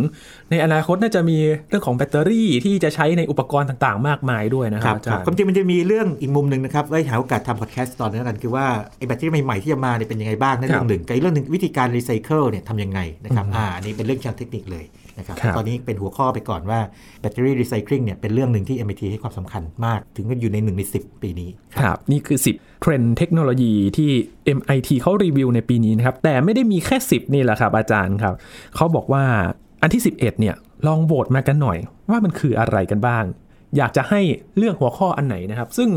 [0.51, 8.67] ในอนาคตน่าจะมีเรื่องของแบตเตอรี่ที่จะใช้ในอุปกรณ์ต่างๆ มากมายด้วยนะครับครับอาจารย์ความจริงมันจะมีเรื่องอีกมุมหนึ่งนะครับไว้หาโอกาสทำพอดแคสต์ตอนนี้แล้วกันคือว่า
[8.99, 14.85] ไอ้แบตเตอรี่ใหม่ๆที่จะมาเนี่ยเป็นยังไงบ้างนั่นครัเรื่บองหนึ่งครับกับอีกเรื่องหนึ่งวิธีการรีไซเคิลเนี่ยทำยังไงนะครับอืมอ่าอันนี้เป็นเรื่องเชิงเทคนิคเลย
[15.19, 16.81] นะครับครับตอนนี้เป็นหัวข้อไปก่อนว่า
[17.21, 21.51] แบตเตอรี่รีไซเคิลเนี่ยเป็นเรื่องหนึ่งที่ MIT ให้ความสำคัญมาก ถึงก็อยู่ในหนึ่งในสิบปีนี้
[21.81, 24.11] ครับนี่คือ 10เทรนด์เทคโนโลยีที่
[24.59, 28.35] MIT เขารีวิวในปีนี้นะครับแต่ไม่ได้มีแค่ 10 นี่แหละครับอาจารย์ครับ
[28.77, 29.25] เขาบอกว่า
[29.83, 30.55] อันที่ 11เนี่ย
[30.87, 31.79] ลองโหวตมากันหน่อย
[32.11, 33.25] ว่ามันคืออะไรกันบ้าง
[33.77, 34.21] อยากจะให้
[34.59, 35.89] เลือกหัวข้ออันไหนนะครับ ซึ่ง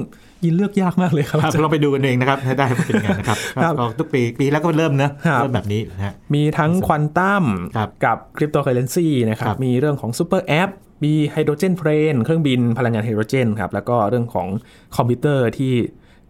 [0.43, 10.69] ยินเลือกยากมากเลยครับครับอาจารย์เราไปดูกันเองนะครับให้ได้ว่าเป็นยังไงนะครับครับก็ทุกปีปีแล้วก็เริ่มนะครับเริ่มแบบนี้นะฮะมีทั้งควอนตัมครับกับคริปโตเคอเรนซีนะครับครับมีเรื่องของซูเปอร์แอป
[11.03, 14.47] มี hydrogen train เครื่องบินพลังงานไฮโดรเจนครับแล้วก็เรื่องของ
[14.95, 15.73] คอมพิวเตอร์ที่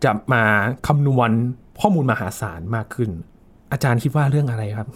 [0.04, 0.44] จะมา
[0.88, 1.30] คำนวณ
[1.82, 3.10] ข้อมูลมหาศาลมากขึ้น
[3.72, 4.88] อาจารย์คิดว่าเรื่องอะไรครับ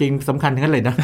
[0.00, 0.94] จริงสำคัญทั้งนั้นเลยนะ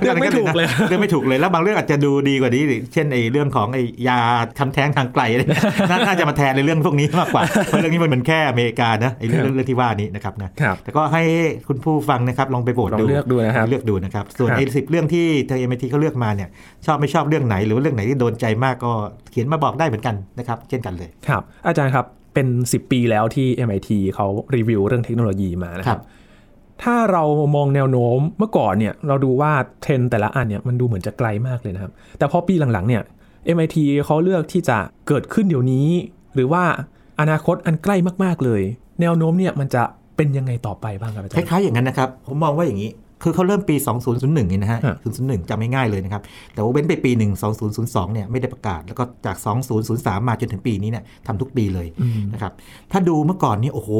[0.00, 4.18] เลือกไม่ถูกเลยเลือกไม่ถูกเลยแล้วบางเรื่องอาจจะดูดีกว่านี้เช่นไอ้เรื่องของไอ้ยา
[4.58, 11.22] ทำแท้งทางไกลอะไรเนี่ยน่าน่าจะมาแทนในเรื่องพวกนี้มากกว่าเพราะเรื่องนี้มันเป็นแค่อเมริกานะไอ้เรื่องเรื่องที่ว่านี้นะครับนะครับแต่ก็ให้
[11.68, 16.48] คุณผู้ฟังนะครับลองไปโหวตลองดูเลือกดูนะครับเลือกดูนะครับส่วนครับไอ้สิบเรื่องที่ทางเอ็มทีเขาเลือกมาเนี่ย
[16.86, 18.92] ชอบไม่ชอบเรื่องไหนหรือว่าเรื่องไหนที่โดนใจมากก็
[19.30, 26.02] เขียนมาบอกได้เหมือนกันนะครับ เช่นกันเลยครับ อาจารย์ครับเป็น 10 ปีแล้วที่ MIT เขารีวิวเรื่องเทคโนโลยีมานะคครัรับบ
[26.82, 27.24] ถ้าเรา
[27.56, 33.02] มองแนวโน้มเมื่อก่อนเนี่ยเราดูว่าเทรนแต่ละอันเนี่ยมันดูเหมือนจะไกลมากเลยนะครับ แต่พอปีหลังๆเนี่ย
[33.56, 35.86] MIT เขาเลือกที่จะเกิดขึ้นเดี๋ยวนี้
[36.34, 36.62] หรือว่า
[37.20, 38.62] อนาคตอันใกล้มากๆเลย
[39.00, 39.82] แนวโน้มเนี่ยมันจะ
[40.16, 42.90] เป็นยังไงต่อไปบ้างครับอาจารย์คล้ายๆอย่างนั้นนะครับ ผมมองว่าอย่างนี้
[43.22, 43.76] คือเขาเริ่มปี
[44.14, 46.22] 2001นี่นะฮะฮะ001จำไม่ง่ายเลยนะครับ
[46.54, 47.32] แต่ว่าเว้นไปปีหนึ่ง
[47.72, 49.36] 2002เนี่ยไม่ได้ประกาศ แล้วก็จาก
[49.82, 52.52] 2003 มาจนถึงปีนี้เนี่ยทำทุกปีเลยอืมนะครับ
[52.92, 53.90] ถ้าดูเมื่อก่อนนี่โอ้โห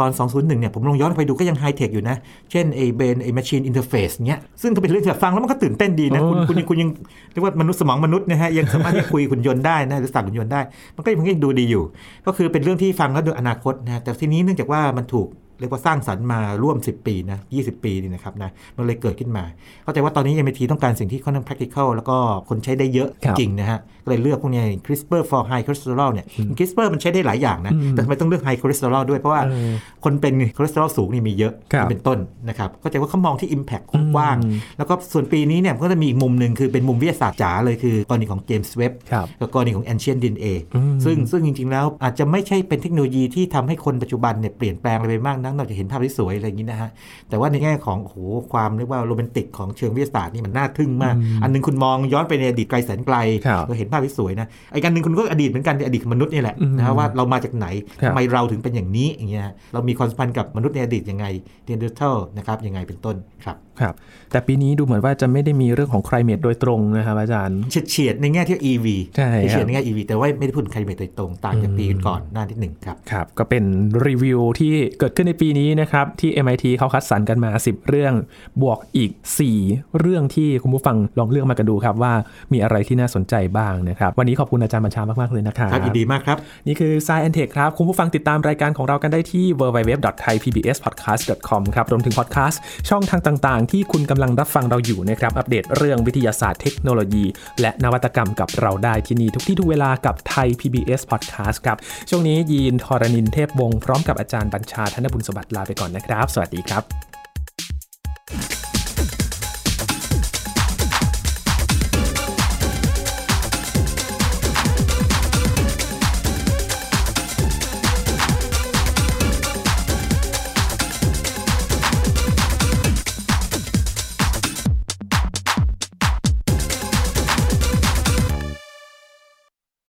[0.00, 2.16] ตอน 201เนี่ยผมลองย้อนไปดูก็ยังไฮเทคอยู่นะ
[2.50, 6.90] เช่นไอ้เบนไอ้ machine interface เนี้ยซึ่งก็เป็นเรื่องที่แบบฟังแล้วมันก็ตื่นเต้นดีนะ คุณคุณยังคุณยัง
[7.32, 10.60] เรียกว่ามนุษย์สมองมนุษย์นะฮะยังสามารถที่จะคุยหุ่นยนต์ได้นะหรือสั่งหุ่นยนต์ได้
[10.96, 11.84] มันก็ยังดูดีอยู่
[12.26, 15.28] ก็คือเป็นเรื่องที่ฟังแล้วดูอนาคตนะฮะแต่ทีนี้เนื่องจากว่ามันถูก
[15.60, 19.44] เรียกว่าสร้างสรรค์มาร่วม 10 ปีนะ20 ปีนี่นะครับนะมันเลยเกิดขึ้นมา
[19.82, 22.16] เข้าใจว่าตอนนี้ MIT ต้องการสิ่งที่ค่อนข้าง practical แล้วก็
[22.48, 26.26] คนใช้ได้เยอะครับจริงนะฮะ ก็เลยเลือกพวกนี้ CRISPR for high cholesterol เนี่ย
[26.58, 29.72] CRISPR มันใช้ได้หลายอย่างนะอืมแต่ทำไมต้องเลือก high cholesterol ด้วย เพราะว่าเออ
[30.04, 46.90] คนเป็นคอเลสเตอรอลสูงนี่มีเยอะครับเป็นต้นนะครับเข้าใจว่าเขามองที่ Impact กว้างอืมๆแล้วก็ส่วนปีนี้เนี่ยก็จะมีอีกมุมหนึ่งคือเป็นมุมวิทยาศาสตร์จ๋าเลยคือกรณีของเจมส์เว็บบ์ครับกับกรณีของ Ancient DNA อืมซึ่งซึ่งจริง ๆ แล้วอาจจะไม่ใช่เป็นเทคโนโลยีที่ทำให้คนปัจจุบันเนี่ยเปลี่ยนแปลงอะไรไปมากนักนอกจากเห็นภาพที่สวยอะไรอย่างนี้นะฮะ
[47.28, 48.16] แต่ว่าในแง่ของโอ้โห
[48.52, 53.16] ความเรียกว่าโรแมนติกของเชิงวิทยาศาสตร์นี่มันน่าทึ่งมากอืมอันหนึ่งคุณมองย้อนไปในอดีตไกลแสนไกล
[53.46, 57.66] ครับเราเห็นภาพาพที่สวยนะไอ้อันหนึ่งคุณก็อดีตเหมือนกันอดีตมนุษย์นี่แหละนะว่าเรามาจากไหน
[58.06, 61.26] ทำไมเราถึงเป็นอย่างนี้อย่างเงี้ยเรามีความสัมพันธ์กับมนุษย์ในอดีตยังไง
[61.64, 63.94] นีแอนเดอร์ทัลนะครับยังไงเป็นต้นครับ ครับ
[64.32, 67.58] แต่ปีนี้ดูเหมือนว่าจะไม่ได้มีเรื่องของ climate โดยตรงนะครับอาจารย์
[67.90, 68.86] เฉียดในแง่ที่ EV
[69.16, 73.64] ใช่เฉียดในแง่ EV แต่ว่าไม่ได้พูดถึง climate โดยตรงต่างจากปีก่อนหน้าที่หนึ่งครับครับก็เป็น
[74.06, 78.14] รีวิวที่เกิดขึ้นในปีนี้นะครับที่ MIT เขาคัดสรรกันมา 10 เรื่อง
[78.62, 79.10] บวกอีก
[79.54, 82.12] 4 เรื่องที่คุณผู้ฟังลองเลือกมากันดูครับว่า
[82.52, 86.36] มีอะไรที่น่าสนใจบ้างนะครับวันนี้ขอบคุณอาจารย์บัญชามากๆเลยนะครับครับยินดีมากครับ
[86.66, 97.24] นี่คือ Science and Tech ครับคุณผู้ฟังติดตามรายการของเรากันได้ที่ www.thaipbspodcast.com ครับรวมถึงพอดแคสต์ช่องทางต่างๆที่คุณกำลังรับฟังเราอยู่นะครับ อัปเดตเรื่องวิทยาศาสตร์เทคโนโลยี
[97.60, 107.15] และนวัตกรรมกับเราได้ที่นี่ทุกที่ทุกเวลากับไทย PBS Podcast ครับ ช่วงนี้ยีนทรณินเทพวงศ์พร้อมกับอาจารย์บัญชาธนบุญสมบัติลาไปก่อนนะครับ สวัสดีครับ